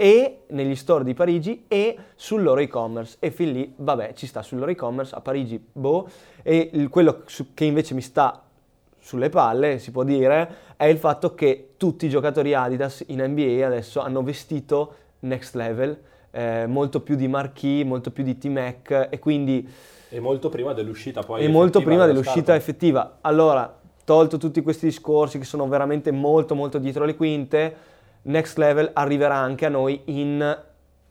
e 0.00 0.44
negli 0.46 0.76
store 0.76 1.04
di 1.04 1.12
Parigi 1.12 1.66
e 1.68 1.94
sul 2.14 2.42
loro 2.42 2.60
e-commerce. 2.60 3.18
E 3.18 3.30
fin 3.30 3.52
lì 3.52 3.70
vabbè 3.76 4.14
ci 4.14 4.26
sta 4.26 4.40
sul 4.40 4.58
loro 4.58 4.70
e-commerce 4.70 5.14
a 5.14 5.20
Parigi 5.20 5.62
boh. 5.70 6.08
E 6.42 6.70
il, 6.72 6.88
quello 6.88 7.22
che 7.52 7.64
invece 7.66 7.92
mi 7.92 8.00
sta 8.00 8.42
sulle 8.98 9.28
palle 9.28 9.78
si 9.78 9.90
può 9.90 10.02
dire 10.02 10.56
è 10.76 10.86
il 10.86 10.96
fatto 10.96 11.34
che 11.34 11.72
tutti 11.76 12.06
i 12.06 12.08
giocatori 12.08 12.54
Adidas 12.54 13.04
in 13.08 13.22
NBA 13.22 13.66
adesso 13.66 14.00
hanno 14.00 14.22
vestito 14.22 14.94
next 15.20 15.54
level 15.54 15.98
eh, 16.30 16.64
molto 16.66 17.00
più 17.00 17.14
di 17.14 17.28
marquee 17.28 17.84
molto 17.84 18.10
più 18.10 18.24
di 18.24 18.38
T-Mac 18.38 19.08
e 19.10 19.18
quindi 19.18 19.68
e 20.08 20.18
molto 20.18 20.48
prima 20.48 20.72
dell'uscita 20.72 21.22
poi 21.22 21.44
e 21.44 21.48
molto 21.48 21.82
prima 21.82 22.06
dell'uscita 22.06 22.52
scarpa. 22.52 22.54
effettiva. 22.54 23.18
Allora 23.20 23.78
tolto 24.04 24.38
tutti 24.38 24.62
questi 24.62 24.86
discorsi 24.86 25.38
che 25.38 25.44
sono 25.44 25.68
veramente 25.68 26.10
molto 26.10 26.54
molto 26.54 26.78
dietro 26.78 27.04
le 27.04 27.16
quinte 27.16 27.89
Next 28.22 28.58
Level 28.58 28.90
arriverà 28.92 29.36
anche 29.36 29.66
a 29.66 29.70
noi 29.70 30.02
in 30.06 30.58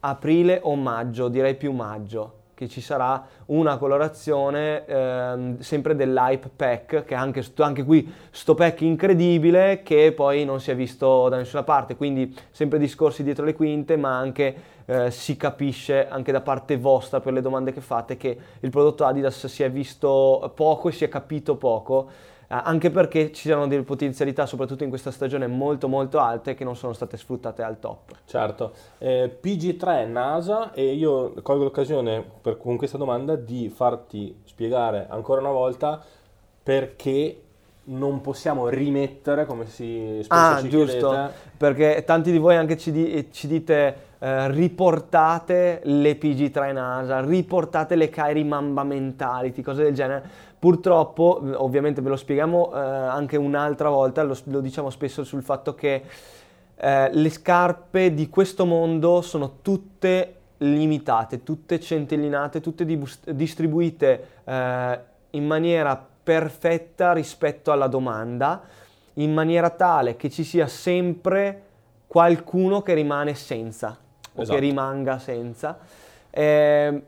aprile 0.02 0.60
o 0.62 0.76
maggio, 0.76 1.28
direi 1.28 1.56
più 1.56 1.72
maggio, 1.72 2.34
che 2.54 2.68
ci 2.68 2.82
sarà 2.82 3.26
una 3.48 3.78
colorazione 3.78 4.86
ehm, 4.86 5.60
sempre 5.60 5.96
dell'hype 5.96 6.50
pack, 6.56 7.06
che 7.06 7.16
anche, 7.16 7.44
anche 7.58 7.84
qui 7.84 8.14
sto 8.32 8.54
pack 8.54 8.82
incredibile 8.82 9.82
che 9.82 10.12
poi 10.12 10.46
non 10.46 10.60
si 10.60 10.70
è 10.70 10.76
visto 10.76 11.30
da 11.30 11.38
nessuna 11.38 11.64
parte, 11.64 11.96
quindi 11.96 12.36
sempre 12.52 12.78
discorsi 12.78 13.24
dietro 13.24 13.46
le 13.46 13.54
quinte, 13.54 13.96
ma 13.98 14.18
anche 14.18 14.56
eh, 14.86 15.10
si 15.10 15.38
capisce 15.38 16.08
anche 16.08 16.32
da 16.32 16.42
parte 16.42 16.78
vostra 16.78 17.20
per 17.20 17.34
le 17.34 17.42
domande 17.42 17.72
che 17.72 17.82
fate 17.82 18.18
che 18.18 18.38
il 18.60 18.70
prodotto 18.70 19.06
Adidas 19.06 19.48
si 19.48 19.64
è 19.64 19.72
visto 19.72 20.52
poco 20.54 20.90
e 20.90 20.92
si 20.92 21.04
è 21.06 21.10
capito 21.10 21.56
poco 21.56 22.10
anche 22.50 22.90
perché 22.90 23.32
ci 23.32 23.48
sono 23.48 23.68
delle 23.68 23.84
potenzialità, 23.84 24.46
soprattutto 24.46 24.84
in 24.84 24.90
questa 24.90 25.12
stagione, 25.12 25.46
molto 25.48 25.88
molto 25.88 26.20
alte 26.20 26.56
che 26.56 26.64
non 26.64 26.76
sono 26.76 26.94
state 26.94 27.16
sfruttate 27.16 27.62
al 27.62 27.80
top. 27.80 28.12
Certo, 28.26 28.74
eh, 28.98 29.38
PG3 29.42 30.10
NASA 30.10 30.74
e 30.74 30.94
io 30.94 31.34
colgo 31.44 31.66
l'occasione 31.66 32.24
per, 32.42 32.58
con 32.58 32.76
questa 32.78 32.98
domanda 32.98 33.36
di 33.36 33.70
farti 33.70 34.42
spiegare 34.46 35.06
ancora 35.10 35.42
una 35.42 35.52
volta 35.52 36.04
perché 36.64 37.44
non 37.90 38.22
possiamo 38.22 38.68
rimettere 38.68 39.46
come 39.46 39.66
si 39.68 40.20
spesso 40.24 40.28
ah, 40.30 40.60
ci 40.62 40.70
giusto, 40.70 41.10
chiedete. 41.10 41.34
perché 41.58 42.04
tanti 42.06 42.32
di 42.32 42.38
voi 42.38 42.56
anche 42.56 42.78
ci, 42.78 42.92
di, 42.92 43.30
ci 43.32 43.48
dite 43.48 44.08
eh, 44.22 44.52
riportate 44.52 45.80
le 45.86 46.18
PG3 46.18 46.74
NASA, 46.74 47.22
riportate 47.22 47.96
le 47.96 48.10
Kairi 48.10 48.44
Mamba 48.44 48.84
Mentality, 48.84 49.62
cose 49.62 49.84
del 49.84 49.94
genere. 49.94 50.48
Purtroppo, 50.60 51.42
ovviamente 51.56 52.02
ve 52.02 52.10
lo 52.10 52.18
spieghiamo 52.18 52.74
eh, 52.74 52.80
anche 52.80 53.38
un'altra 53.38 53.88
volta, 53.88 54.24
lo, 54.24 54.38
lo, 54.44 54.60
diciamo 54.60 54.90
spesso 54.90 55.24
sul 55.24 55.42
fatto 55.42 55.74
che 55.74 56.04
eh, 56.76 57.10
le 57.14 57.30
scarpe 57.30 58.14
di 58.14 58.28
questo 58.28 58.66
mondo 58.66 59.22
sono 59.22 59.60
tutte 59.62 60.36
limitate, 60.58 61.44
tutte 61.44 61.80
centellinate, 61.80 62.60
tutte 62.60 62.84
dibust- 62.84 63.32
distribuite 63.32 64.26
eh, 64.44 65.00
in 65.30 65.46
maniera 65.46 66.08
perfetta 66.22 67.14
rispetto 67.14 67.72
alla 67.72 67.88
domanda, 67.88 68.64
in 69.14 69.34
maniera 69.34 69.70
tale 69.70 70.18
che 70.18 70.30
ci 70.30 70.44
sia 70.44 70.68
sempre 70.68 71.64
qualcuno 72.06 72.82
che 72.82 72.94
rimane 72.94 73.34
senza 73.34 73.98
o 74.34 74.42
esatto. 74.42 74.58
che 74.58 74.66
rimanga 74.66 75.20
senza. 75.20 75.78
Eh, 76.30 77.02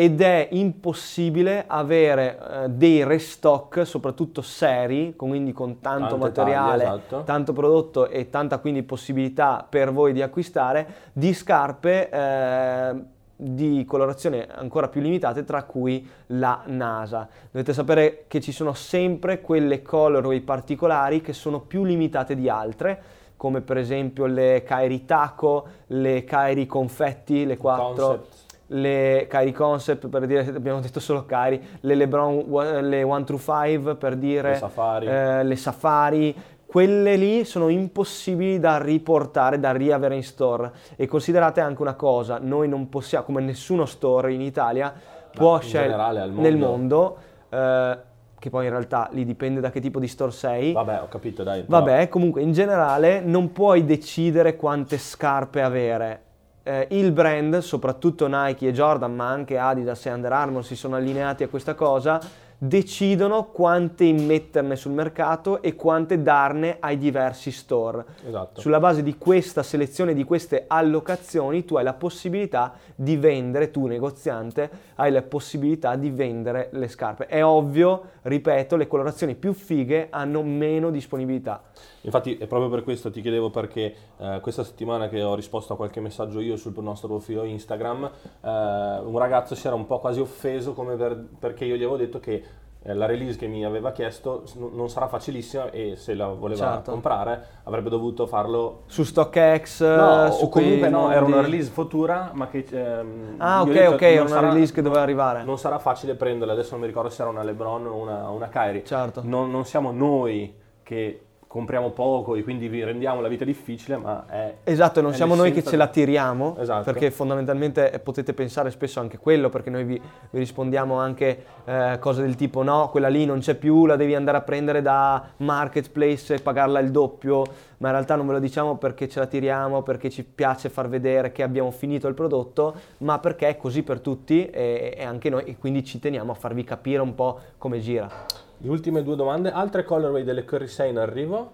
ed 0.00 0.20
è 0.20 0.46
impossibile 0.52 1.64
avere 1.66 2.38
eh, 2.38 2.68
dei 2.68 3.02
restock, 3.02 3.84
soprattutto 3.84 4.42
seri, 4.42 5.16
quindi 5.16 5.52
con 5.52 5.80
tanto 5.80 6.10
Tante 6.10 6.24
materiale, 6.24 6.84
taglie, 6.84 6.98
esatto. 6.98 7.22
tanto 7.24 7.52
prodotto 7.52 8.08
e 8.08 8.30
tanta 8.30 8.58
quindi 8.58 8.84
possibilità 8.84 9.66
per 9.68 9.92
voi 9.92 10.12
di 10.12 10.22
acquistare, 10.22 10.86
di 11.12 11.34
scarpe 11.34 12.10
eh, 12.10 12.94
di 13.34 13.84
colorazione 13.86 14.46
ancora 14.48 14.86
più 14.86 15.00
limitate, 15.00 15.44
tra 15.44 15.64
cui 15.64 16.08
la 16.26 16.62
NASA. 16.66 17.28
Dovete 17.50 17.72
sapere 17.72 18.24
che 18.28 18.40
ci 18.40 18.52
sono 18.52 18.74
sempre 18.74 19.40
quelle 19.40 19.82
colorway 19.82 20.40
particolari 20.40 21.20
che 21.20 21.32
sono 21.32 21.58
più 21.60 21.82
limitate 21.82 22.36
di 22.36 22.48
altre, 22.48 23.02
come 23.38 23.62
per 23.62 23.78
esempio 23.78 24.26
le 24.26 24.62
Kairi 24.62 25.06
Taco, 25.06 25.66
le 25.86 26.24
Kairi 26.24 26.66
Confetti, 26.66 27.46
le 27.46 27.56
4. 27.56 27.94
Concept 27.94 28.46
le 28.70 29.26
Kyrie 29.30 29.52
Concept 29.52 30.08
per 30.08 30.26
dire, 30.26 30.46
abbiamo 30.54 30.80
detto 30.80 31.00
solo 31.00 31.24
Kyrie, 31.24 31.60
le 31.80 31.94
LeBron, 31.94 32.44
le 32.82 33.02
1 33.02 33.24
through 33.24 33.40
5 33.40 33.94
per 33.94 34.16
dire, 34.16 34.50
le 34.50 34.56
Safari. 34.56 35.06
Eh, 35.06 35.44
le 35.44 35.56
Safari, 35.56 36.36
quelle 36.66 37.16
lì 37.16 37.44
sono 37.44 37.68
impossibili 37.68 38.58
da 38.58 38.76
riportare, 38.76 39.58
da 39.58 39.72
riavere 39.72 40.16
in 40.16 40.22
store. 40.22 40.72
E 40.96 41.06
considerate 41.06 41.60
anche 41.60 41.80
una 41.80 41.94
cosa, 41.94 42.38
noi 42.40 42.68
non 42.68 42.88
possiamo, 42.90 43.24
come 43.24 43.40
nessuno 43.40 43.86
store 43.86 44.34
in 44.34 44.42
Italia, 44.42 44.92
può 45.32 45.58
scegliere 45.60 46.26
nel 46.26 46.58
mondo, 46.58 47.16
eh, 47.48 47.98
che 48.38 48.50
poi 48.50 48.64
in 48.64 48.70
realtà 48.70 49.08
lì 49.12 49.24
dipende 49.24 49.60
da 49.60 49.70
che 49.70 49.80
tipo 49.80 49.98
di 49.98 50.08
store 50.08 50.30
sei. 50.30 50.72
Vabbè, 50.72 51.02
ho 51.02 51.08
capito, 51.08 51.42
dai. 51.42 51.64
Vabbè, 51.66 51.96
però. 51.96 52.08
comunque 52.08 52.42
in 52.42 52.52
generale 52.52 53.20
non 53.20 53.52
puoi 53.52 53.84
decidere 53.84 54.56
quante 54.56 54.98
scarpe 54.98 55.62
avere 55.62 56.22
eh, 56.62 56.86
il 56.90 57.12
brand, 57.12 57.58
soprattutto 57.58 58.26
Nike 58.28 58.68
e 58.68 58.72
Jordan, 58.72 59.14
ma 59.14 59.28
anche 59.28 59.56
Adidas 59.56 60.04
e 60.06 60.10
Under 60.10 60.32
Armour 60.32 60.64
si 60.64 60.76
sono 60.76 60.96
allineati 60.96 61.42
a 61.42 61.48
questa 61.48 61.74
cosa, 61.74 62.20
decidono 62.58 63.50
quante 63.50 64.04
immetterne 64.04 64.74
sul 64.74 64.90
mercato 64.90 65.62
e 65.62 65.76
quante 65.76 66.20
darne 66.22 66.78
ai 66.80 66.98
diversi 66.98 67.52
store. 67.52 68.04
Esatto. 68.26 68.60
Sulla 68.60 68.80
base 68.80 69.04
di 69.04 69.16
questa 69.16 69.62
selezione, 69.62 70.12
di 70.12 70.24
queste 70.24 70.64
allocazioni, 70.66 71.64
tu 71.64 71.76
hai 71.76 71.84
la 71.84 71.94
possibilità 71.94 72.74
di 72.96 73.16
vendere, 73.16 73.70
tu 73.70 73.86
negoziante, 73.86 74.70
hai 74.96 75.12
la 75.12 75.22
possibilità 75.22 75.94
di 75.94 76.10
vendere 76.10 76.68
le 76.72 76.88
scarpe. 76.88 77.26
È 77.26 77.44
ovvio, 77.44 78.02
ripeto, 78.22 78.74
le 78.74 78.88
colorazioni 78.88 79.36
più 79.36 79.52
fighe 79.52 80.08
hanno 80.10 80.42
meno 80.42 80.90
disponibilità. 80.90 81.62
Infatti 82.02 82.36
è 82.36 82.46
proprio 82.46 82.70
per 82.70 82.84
questo 82.84 83.10
ti 83.10 83.20
chiedevo 83.20 83.50
perché 83.50 83.94
eh, 84.18 84.38
questa 84.40 84.64
settimana 84.64 85.08
che 85.08 85.22
ho 85.22 85.34
risposto 85.34 85.72
a 85.72 85.76
qualche 85.76 86.00
messaggio 86.00 86.40
io 86.40 86.56
sul 86.56 86.72
nostro 86.78 87.08
profilo 87.08 87.44
Instagram, 87.44 88.04
eh, 88.04 88.48
un 88.48 89.18
ragazzo 89.18 89.54
si 89.54 89.66
era 89.66 89.76
un 89.76 89.86
po' 89.86 89.98
quasi 89.98 90.20
offeso 90.20 90.72
per, 90.72 91.26
perché 91.38 91.64
io 91.64 91.74
gli 91.74 91.82
avevo 91.82 91.96
detto 91.96 92.18
che 92.18 92.42
la 92.82 93.06
release 93.06 93.36
che 93.36 93.46
mi 93.46 93.64
aveva 93.64 93.92
chiesto 93.92 94.44
non 94.56 94.88
sarà 94.88 95.08
facilissima 95.08 95.70
e 95.70 95.96
se 95.96 96.14
la 96.14 96.28
voleva 96.28 96.74
certo. 96.74 96.92
comprare 96.92 97.46
avrebbe 97.64 97.90
dovuto 97.90 98.26
farlo 98.26 98.82
su 98.86 99.02
StockX 99.02 99.82
no, 99.82 100.30
su 100.30 100.44
o 100.44 100.48
comunque 100.48 100.88
no, 100.88 101.10
era 101.10 101.24
una 101.24 101.40
release 101.40 101.70
futura 101.70 102.30
ma 102.32 102.48
che 102.48 102.64
ehm, 102.70 103.34
ah 103.38 103.62
ok 103.62 103.88
ok 103.92 104.02
era 104.02 104.20
una 104.22 104.30
sarà, 104.30 104.48
release 104.48 104.72
che 104.72 104.82
doveva 104.82 105.02
arrivare 105.02 105.42
non 105.42 105.58
sarà 105.58 105.78
facile 105.78 106.14
prenderla 106.14 106.52
adesso 106.52 106.72
non 106.72 106.80
mi 106.80 106.86
ricordo 106.86 107.10
se 107.10 107.20
era 107.20 107.30
una 107.30 107.42
Lebron 107.42 107.86
o 107.86 107.94
una, 107.96 108.30
una 108.30 108.48
Kyrie 108.48 108.84
certo. 108.84 109.22
non, 109.24 109.50
non 109.50 109.64
siamo 109.64 109.90
noi 109.90 110.54
che 110.82 111.27
compriamo 111.48 111.90
poco 111.90 112.36
e 112.36 112.42
quindi 112.42 112.68
vi 112.68 112.84
rendiamo 112.84 113.22
la 113.22 113.28
vita 113.28 113.44
difficile, 113.44 113.96
ma 113.96 114.26
è... 114.28 114.54
Esatto, 114.64 115.00
non 115.00 115.14
siamo 115.14 115.34
noi 115.34 115.50
che 115.50 115.64
ce 115.64 115.76
la 115.76 115.86
tiriamo, 115.88 116.58
esatto. 116.58 116.84
perché 116.84 117.10
fondamentalmente 117.10 118.00
potete 118.04 118.34
pensare 118.34 118.70
spesso 118.70 119.00
anche 119.00 119.16
quello, 119.16 119.48
perché 119.48 119.70
noi 119.70 119.84
vi, 119.84 120.00
vi 120.30 120.38
rispondiamo 120.38 120.98
anche 120.98 121.44
eh, 121.64 121.96
cose 122.00 122.20
del 122.20 122.36
tipo 122.36 122.62
no, 122.62 122.90
quella 122.90 123.08
lì 123.08 123.24
non 123.24 123.38
c'è 123.38 123.54
più, 123.54 123.86
la 123.86 123.96
devi 123.96 124.14
andare 124.14 124.36
a 124.36 124.42
prendere 124.42 124.82
da 124.82 125.26
marketplace 125.38 126.34
e 126.34 126.40
pagarla 126.40 126.80
il 126.80 126.90
doppio, 126.90 127.44
ma 127.78 127.88
in 127.88 127.94
realtà 127.94 128.14
non 128.14 128.26
ve 128.26 128.34
lo 128.34 128.40
diciamo 128.40 128.76
perché 128.76 129.08
ce 129.08 129.18
la 129.18 129.26
tiriamo, 129.26 129.82
perché 129.82 130.10
ci 130.10 130.24
piace 130.24 130.68
far 130.68 130.88
vedere 130.88 131.32
che 131.32 131.42
abbiamo 131.42 131.70
finito 131.70 132.08
il 132.08 132.14
prodotto, 132.14 132.74
ma 132.98 133.18
perché 133.20 133.48
è 133.48 133.56
così 133.56 133.82
per 133.82 134.00
tutti 134.00 134.44
e, 134.50 134.94
e 134.94 135.02
anche 135.02 135.30
noi, 135.30 135.44
e 135.44 135.56
quindi 135.56 135.82
ci 135.82 135.98
teniamo 135.98 136.30
a 136.30 136.34
farvi 136.34 136.62
capire 136.62 137.00
un 137.00 137.14
po' 137.14 137.40
come 137.56 137.80
gira. 137.80 138.46
Le 138.60 138.68
ultime 138.68 139.04
due 139.04 139.14
domande, 139.14 139.52
altre 139.52 139.84
colorway 139.84 140.24
delle 140.24 140.44
Curry 140.44 140.66
6 140.66 140.90
in 140.90 140.98
arrivo? 140.98 141.50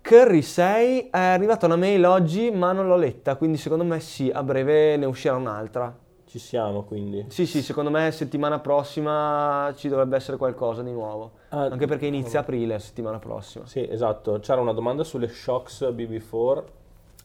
Curry 0.00 0.40
6 0.40 1.10
è 1.10 1.18
arrivata 1.18 1.66
una 1.66 1.76
mail 1.76 2.02
oggi 2.06 2.50
ma 2.50 2.72
non 2.72 2.86
l'ho 2.86 2.96
letta, 2.96 3.36
quindi 3.36 3.58
secondo 3.58 3.84
me 3.84 4.00
sì, 4.00 4.30
a 4.32 4.42
breve 4.42 4.96
ne 4.96 5.04
uscirà 5.04 5.36
un'altra. 5.36 5.94
Ci 6.24 6.38
siamo 6.38 6.84
quindi? 6.84 7.26
Sì, 7.28 7.44
sì, 7.44 7.60
secondo 7.62 7.90
me 7.90 8.10
settimana 8.10 8.58
prossima 8.58 9.70
ci 9.76 9.88
dovrebbe 9.88 10.16
essere 10.16 10.38
qualcosa 10.38 10.82
di 10.82 10.92
nuovo. 10.92 11.32
Ah, 11.50 11.64
Anche 11.64 11.86
perché 11.86 12.06
inizia 12.06 12.40
aprile 12.40 12.78
settimana 12.78 13.18
prossima. 13.18 13.66
Sì, 13.66 13.86
esatto. 13.86 14.38
C'era 14.40 14.62
una 14.62 14.72
domanda 14.72 15.04
sulle 15.04 15.28
Shocks 15.28 15.82
BB4. 15.82 16.62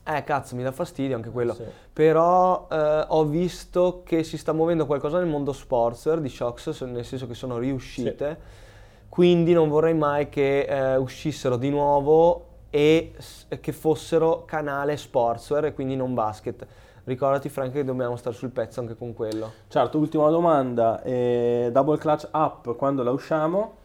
Eh, 0.04 0.24
cazzo, 0.26 0.58
mi 0.58 0.64
dà 0.64 0.74
fastidio 0.74 1.16
anche 1.16 1.30
quello. 1.30 1.54
Sì. 1.54 1.64
Però 1.94 2.68
eh, 2.70 3.06
ho 3.08 3.24
visto 3.24 4.02
che 4.04 4.24
si 4.24 4.38
sta 4.38 4.52
muovendo 4.52 4.86
qualcosa 4.86 5.20
nel 5.20 5.28
mondo 5.28 5.54
sportswear 5.54 6.20
di 6.20 6.30
Shocks, 6.30 6.82
nel 6.82 7.06
senso 7.06 7.28
che 7.28 7.34
sono 7.34 7.58
riuscite. 7.58 8.38
Sì 8.42 8.68
quindi 9.10 9.54
non 9.54 9.67
vorrei 9.69 9.95
mai 9.95 10.30
che 10.30 10.62
eh, 10.62 10.95
uscissero 10.95 11.58
di 11.58 11.69
nuovo 11.69 12.45
e 12.69 13.13
che 13.60 13.72
fossero 13.72 14.45
canale 14.45 14.95
sportswear 14.95 15.65
e 15.65 15.74
quindi 15.74 15.95
non 15.95 16.13
basket. 16.13 16.65
Ricordati 17.04 17.50
Frank 17.50 17.74
che 17.74 17.84
dobbiamo 17.84 18.15
stare 18.15 18.36
sul 18.36 18.52
pezzo 18.52 18.80
anche 18.80 18.95
con 18.95 19.13
quello. 19.13 19.52
Certo, 19.67 19.98
ultima 19.98 20.30
domanda, 20.30 21.02
eh, 21.02 21.69
double 21.72 21.98
clutch 21.98 22.30
up 22.34 22.76
quando 22.76 23.02
la 23.02 23.12
usciamo? 23.12 23.78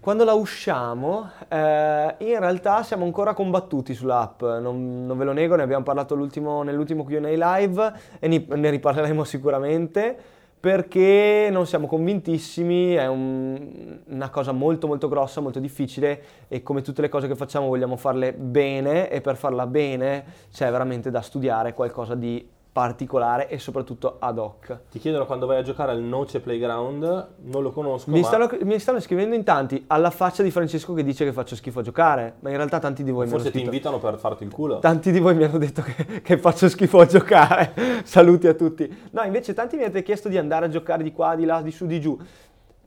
Quando 0.00 0.24
la 0.24 0.32
usciamo, 0.32 1.30
eh, 1.46 2.14
in 2.18 2.38
realtà 2.40 2.82
siamo 2.82 3.04
ancora 3.04 3.34
combattuti 3.34 3.94
sull'app, 3.94 4.42
non, 4.42 5.06
non 5.06 5.16
ve 5.16 5.22
lo 5.22 5.32
nego, 5.32 5.54
ne 5.54 5.62
abbiamo 5.62 5.84
parlato 5.84 6.16
nell'ultimo 6.16 7.04
Q&A 7.04 7.56
live 7.56 7.92
e 8.18 8.26
ne, 8.26 8.44
ne 8.48 8.70
riparleremo 8.70 9.22
sicuramente 9.22 10.18
perché 10.62 11.48
non 11.50 11.66
siamo 11.66 11.88
convintissimi, 11.88 12.92
è 12.92 13.08
un, 13.08 13.98
una 14.06 14.30
cosa 14.30 14.52
molto 14.52 14.86
molto 14.86 15.08
grossa, 15.08 15.40
molto 15.40 15.58
difficile 15.58 16.22
e 16.46 16.62
come 16.62 16.82
tutte 16.82 17.00
le 17.00 17.08
cose 17.08 17.26
che 17.26 17.34
facciamo 17.34 17.66
vogliamo 17.66 17.96
farle 17.96 18.32
bene 18.32 19.10
e 19.10 19.20
per 19.20 19.34
farla 19.34 19.66
bene 19.66 20.24
c'è 20.52 20.70
veramente 20.70 21.10
da 21.10 21.20
studiare 21.20 21.74
qualcosa 21.74 22.14
di 22.14 22.48
particolare 22.72 23.48
e 23.48 23.58
soprattutto 23.58 24.16
ad 24.18 24.38
hoc. 24.38 24.78
Ti 24.90 24.98
chiedono 24.98 25.26
quando 25.26 25.44
vai 25.44 25.58
a 25.58 25.62
giocare 25.62 25.92
al 25.92 26.00
Noce 26.00 26.40
Playground, 26.40 27.28
non 27.42 27.62
lo 27.62 27.70
conosco. 27.70 28.10
Mi, 28.10 28.20
ma... 28.20 28.26
stanno, 28.26 28.48
mi 28.62 28.78
stanno 28.78 28.98
scrivendo 28.98 29.34
in 29.34 29.44
tanti, 29.44 29.84
alla 29.88 30.08
faccia 30.08 30.42
di 30.42 30.50
Francesco 30.50 30.94
che 30.94 31.04
dice 31.04 31.26
che 31.26 31.34
faccio 31.34 31.54
schifo 31.54 31.80
a 31.80 31.82
giocare, 31.82 32.36
ma 32.40 32.48
in 32.48 32.56
realtà 32.56 32.78
tanti 32.78 33.04
di 33.04 33.10
voi 33.10 33.26
Forse 33.26 33.44
mi 33.44 33.50
hanno 33.50 33.58
ti 33.58 33.64
invitano 33.66 33.98
per 33.98 34.18
farti 34.18 34.44
il 34.44 34.50
culo. 34.50 34.78
Tanti 34.78 35.12
di 35.12 35.20
voi 35.20 35.34
mi 35.34 35.44
hanno 35.44 35.58
detto 35.58 35.82
che, 35.82 36.22
che, 36.22 36.38
faccio 36.38 36.66
schifo 36.70 37.00
a 37.00 37.06
giocare, 37.06 37.74
saluti 38.04 38.48
a 38.48 38.54
tutti. 38.54 38.90
No, 39.10 39.22
invece 39.22 39.52
tanti 39.52 39.76
mi 39.76 39.82
avete 39.82 40.02
chiesto 40.02 40.30
di 40.30 40.38
andare 40.38 40.64
a 40.64 40.68
giocare 40.70 41.02
di 41.02 41.12
qua, 41.12 41.34
di 41.34 41.44
là, 41.44 41.60
di 41.60 41.70
su, 41.70 41.84
di 41.84 42.00
giù. 42.00 42.18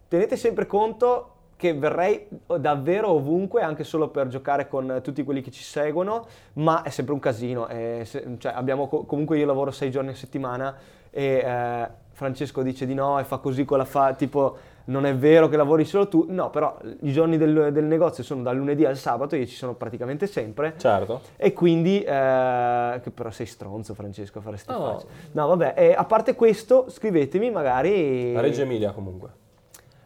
Tenete 0.07 0.35
sempre 0.35 0.65
conto 0.65 1.34
che 1.57 1.73
verrei 1.73 2.27
davvero 2.59 3.09
ovunque 3.09 3.61
anche 3.61 3.83
solo 3.83 4.09
per 4.09 4.27
giocare 4.27 4.67
con 4.67 4.99
tutti 5.01 5.23
quelli 5.23 5.41
che 5.41 5.51
ci 5.51 5.63
seguono, 5.63 6.25
ma 6.53 6.83
è 6.83 6.89
sempre 6.89 7.13
un 7.13 7.19
casino. 7.19 7.67
Se, 7.67 8.35
cioè 8.37 8.53
abbiamo, 8.53 8.87
comunque 8.87 9.37
io 9.37 9.45
lavoro 9.45 9.71
sei 9.71 9.89
giorni 9.91 10.09
a 10.09 10.15
settimana 10.15 10.75
e 11.09 11.23
eh, 11.23 11.87
Francesco 12.11 12.61
dice 12.61 12.85
di 12.85 12.93
no 12.93 13.19
e 13.19 13.23
fa 13.23 13.37
così 13.37 13.63
con 13.63 13.77
la 13.77 13.85
fa, 13.85 14.13
tipo 14.13 14.57
non 14.85 15.05
è 15.05 15.15
vero 15.15 15.47
che 15.47 15.57
lavori 15.57 15.85
solo 15.85 16.07
tu, 16.07 16.25
no, 16.29 16.49
però 16.49 16.77
i 17.01 17.11
giorni 17.11 17.37
del, 17.37 17.69
del 17.71 17.85
negozio 17.85 18.23
sono 18.23 18.43
dal 18.43 18.55
lunedì 18.55 18.85
al 18.85 18.97
sabato, 18.97 19.35
io 19.35 19.45
ci 19.45 19.55
sono 19.55 19.73
praticamente 19.73 20.27
sempre. 20.27 20.75
Certo. 20.77 21.21
E 21.37 21.53
quindi, 21.53 22.01
eh, 22.01 22.99
che 23.01 23.11
però 23.11 23.31
sei 23.31 23.45
stronzo 23.45 23.93
Francesco 23.93 24.39
a 24.39 24.41
fare 24.41 24.57
ste 24.57 24.71
no. 24.71 25.01
No, 25.31 25.47
vabbè, 25.47 25.73
e 25.75 25.93
a 25.93 26.03
parte 26.05 26.35
questo, 26.35 26.85
scrivetemi 26.89 27.49
magari... 27.49 28.35
A 28.35 28.41
Reggio 28.41 28.61
Emilia 28.61 28.91
comunque. 28.91 29.43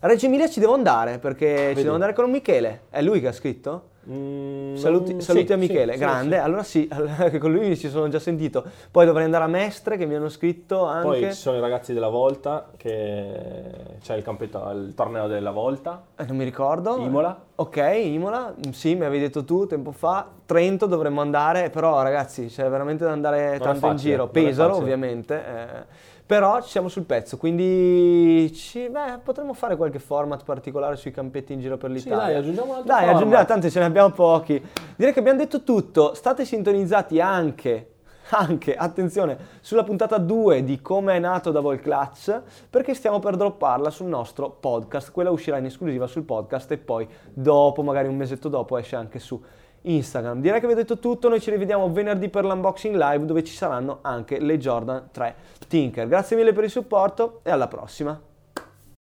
Reggio 0.01 0.27
Emilia 0.27 0.47
ci 0.47 0.61
devo 0.61 0.73
andare 0.73 1.19
perché 1.19 1.45
Vedi. 1.45 1.75
ci 1.75 1.81
devo 1.81 1.95
andare 1.95 2.13
con 2.13 2.29
Michele. 2.29 2.83
È 2.89 3.01
lui 3.01 3.19
che 3.19 3.27
ha 3.27 3.31
scritto? 3.33 3.87
Mm, 4.09 4.75
saluti, 4.75 5.19
saluti 5.19 5.47
sì, 5.47 5.53
a 5.53 5.57
Michele, 5.57 5.93
sì, 5.93 5.99
grande. 5.99 6.35
Sì, 6.37 6.41
allora 6.41 6.63
sì, 6.63 6.87
con 7.37 7.51
lui 7.51 7.75
ci 7.77 7.89
sono 7.89 8.07
già 8.07 8.17
sentito. 8.17 8.63
Poi 8.91 9.05
dovrei 9.05 9.25
andare 9.25 9.43
a 9.43 9.47
Mestre 9.47 9.97
che 9.97 10.05
mi 10.05 10.15
hanno 10.15 10.29
scritto 10.29 10.85
anche. 10.85 11.05
Poi 11.05 11.23
ci 11.23 11.33
sono 11.33 11.57
i 11.57 11.59
ragazzi 11.59 11.91
della 11.91 12.07
Volta 12.07 12.69
che 12.77 13.61
c'è 14.01 14.15
il, 14.15 14.23
campetto, 14.23 14.69
il 14.71 14.93
torneo 14.95 15.27
della 15.27 15.51
Volta. 15.51 16.01
Eh, 16.15 16.23
non 16.23 16.37
mi 16.37 16.45
ricordo. 16.45 16.97
Imola. 16.97 17.37
Ok, 17.55 17.77
Imola, 18.01 18.55
sì, 18.71 18.95
mi 18.95 19.03
avevi 19.03 19.23
detto 19.23 19.43
tu 19.43 19.67
tempo 19.67 19.91
fa. 19.91 20.25
Trento 20.45 20.85
dovremmo 20.85 21.19
andare, 21.19 21.69
però 21.69 22.01
ragazzi 22.01 22.45
c'è 22.45 22.69
veramente 22.69 23.03
da 23.03 23.11
andare 23.11 23.49
non 23.49 23.59
tanto 23.59 23.79
facile, 23.79 23.91
in 23.91 23.97
giro. 23.97 24.27
Pesaro 24.29 24.77
ovviamente. 24.77 25.35
Eh 25.45 26.17
però 26.29 26.61
ci 26.61 26.69
siamo 26.69 26.89
sul 26.89 27.05
pezzo, 27.05 27.37
quindi 27.37 28.53
ci, 28.53 28.87
beh, 28.87 29.21
potremmo 29.23 29.55
fare 29.55 29.75
qualche 29.75 29.97
format 29.97 30.43
particolare 30.43 30.95
sui 30.95 31.09
campetti 31.09 31.53
in 31.53 31.59
giro 31.59 31.75
per 31.77 31.89
l'Italia. 31.89 32.19
Sì, 32.19 32.27
dai, 32.27 32.35
aggiungiamo 32.35 32.69
un 32.69 32.77
altro 32.77 32.93
Dai, 32.93 33.07
aggiungiamo, 33.07 33.45
tanto 33.45 33.67
ce 33.67 33.79
ne 33.79 33.85
abbiamo 33.85 34.11
pochi. 34.11 34.63
Direi 34.95 35.11
che 35.11 35.21
abbiamo 35.21 35.39
detto 35.39 35.63
tutto. 35.63 36.13
State 36.13 36.45
sintonizzati 36.45 37.19
anche 37.19 37.93
anche, 38.29 38.75
attenzione, 38.75 39.37
sulla 39.59 39.83
puntata 39.83 40.19
2 40.19 40.63
di 40.63 40.81
come 40.81 41.15
è 41.15 41.19
nato 41.19 41.49
Double 41.49 41.79
Clutch, 41.79 42.39
perché 42.69 42.93
stiamo 42.93 43.17
per 43.17 43.35
dropparla 43.35 43.89
sul 43.89 44.05
nostro 44.05 44.51
podcast. 44.51 45.11
Quella 45.11 45.31
uscirà 45.31 45.57
in 45.57 45.65
esclusiva 45.65 46.05
sul 46.05 46.25
podcast 46.25 46.69
e 46.71 46.77
poi 46.77 47.07
dopo, 47.33 47.81
magari 47.81 48.07
un 48.07 48.15
mesetto 48.15 48.49
dopo, 48.49 48.77
esce 48.77 48.95
anche 48.95 49.17
su 49.17 49.41
Instagram. 49.81 50.41
Direi 50.41 50.59
che 50.59 50.67
vi 50.67 50.73
ho 50.73 50.75
detto 50.75 50.99
tutto, 50.99 51.29
noi 51.29 51.39
ci 51.39 51.49
rivediamo 51.51 51.91
venerdì 51.91 52.29
per 52.29 52.45
l'unboxing 52.45 52.95
live 52.95 53.25
dove 53.25 53.43
ci 53.43 53.53
saranno 53.53 53.99
anche 54.01 54.39
le 54.39 54.57
Jordan 54.57 55.09
3 55.11 55.35
Tinker. 55.67 56.07
Grazie 56.07 56.35
mille 56.35 56.53
per 56.53 56.63
il 56.63 56.69
supporto 56.69 57.39
e 57.43 57.51
alla 57.51 57.67
prossima. 57.67 58.28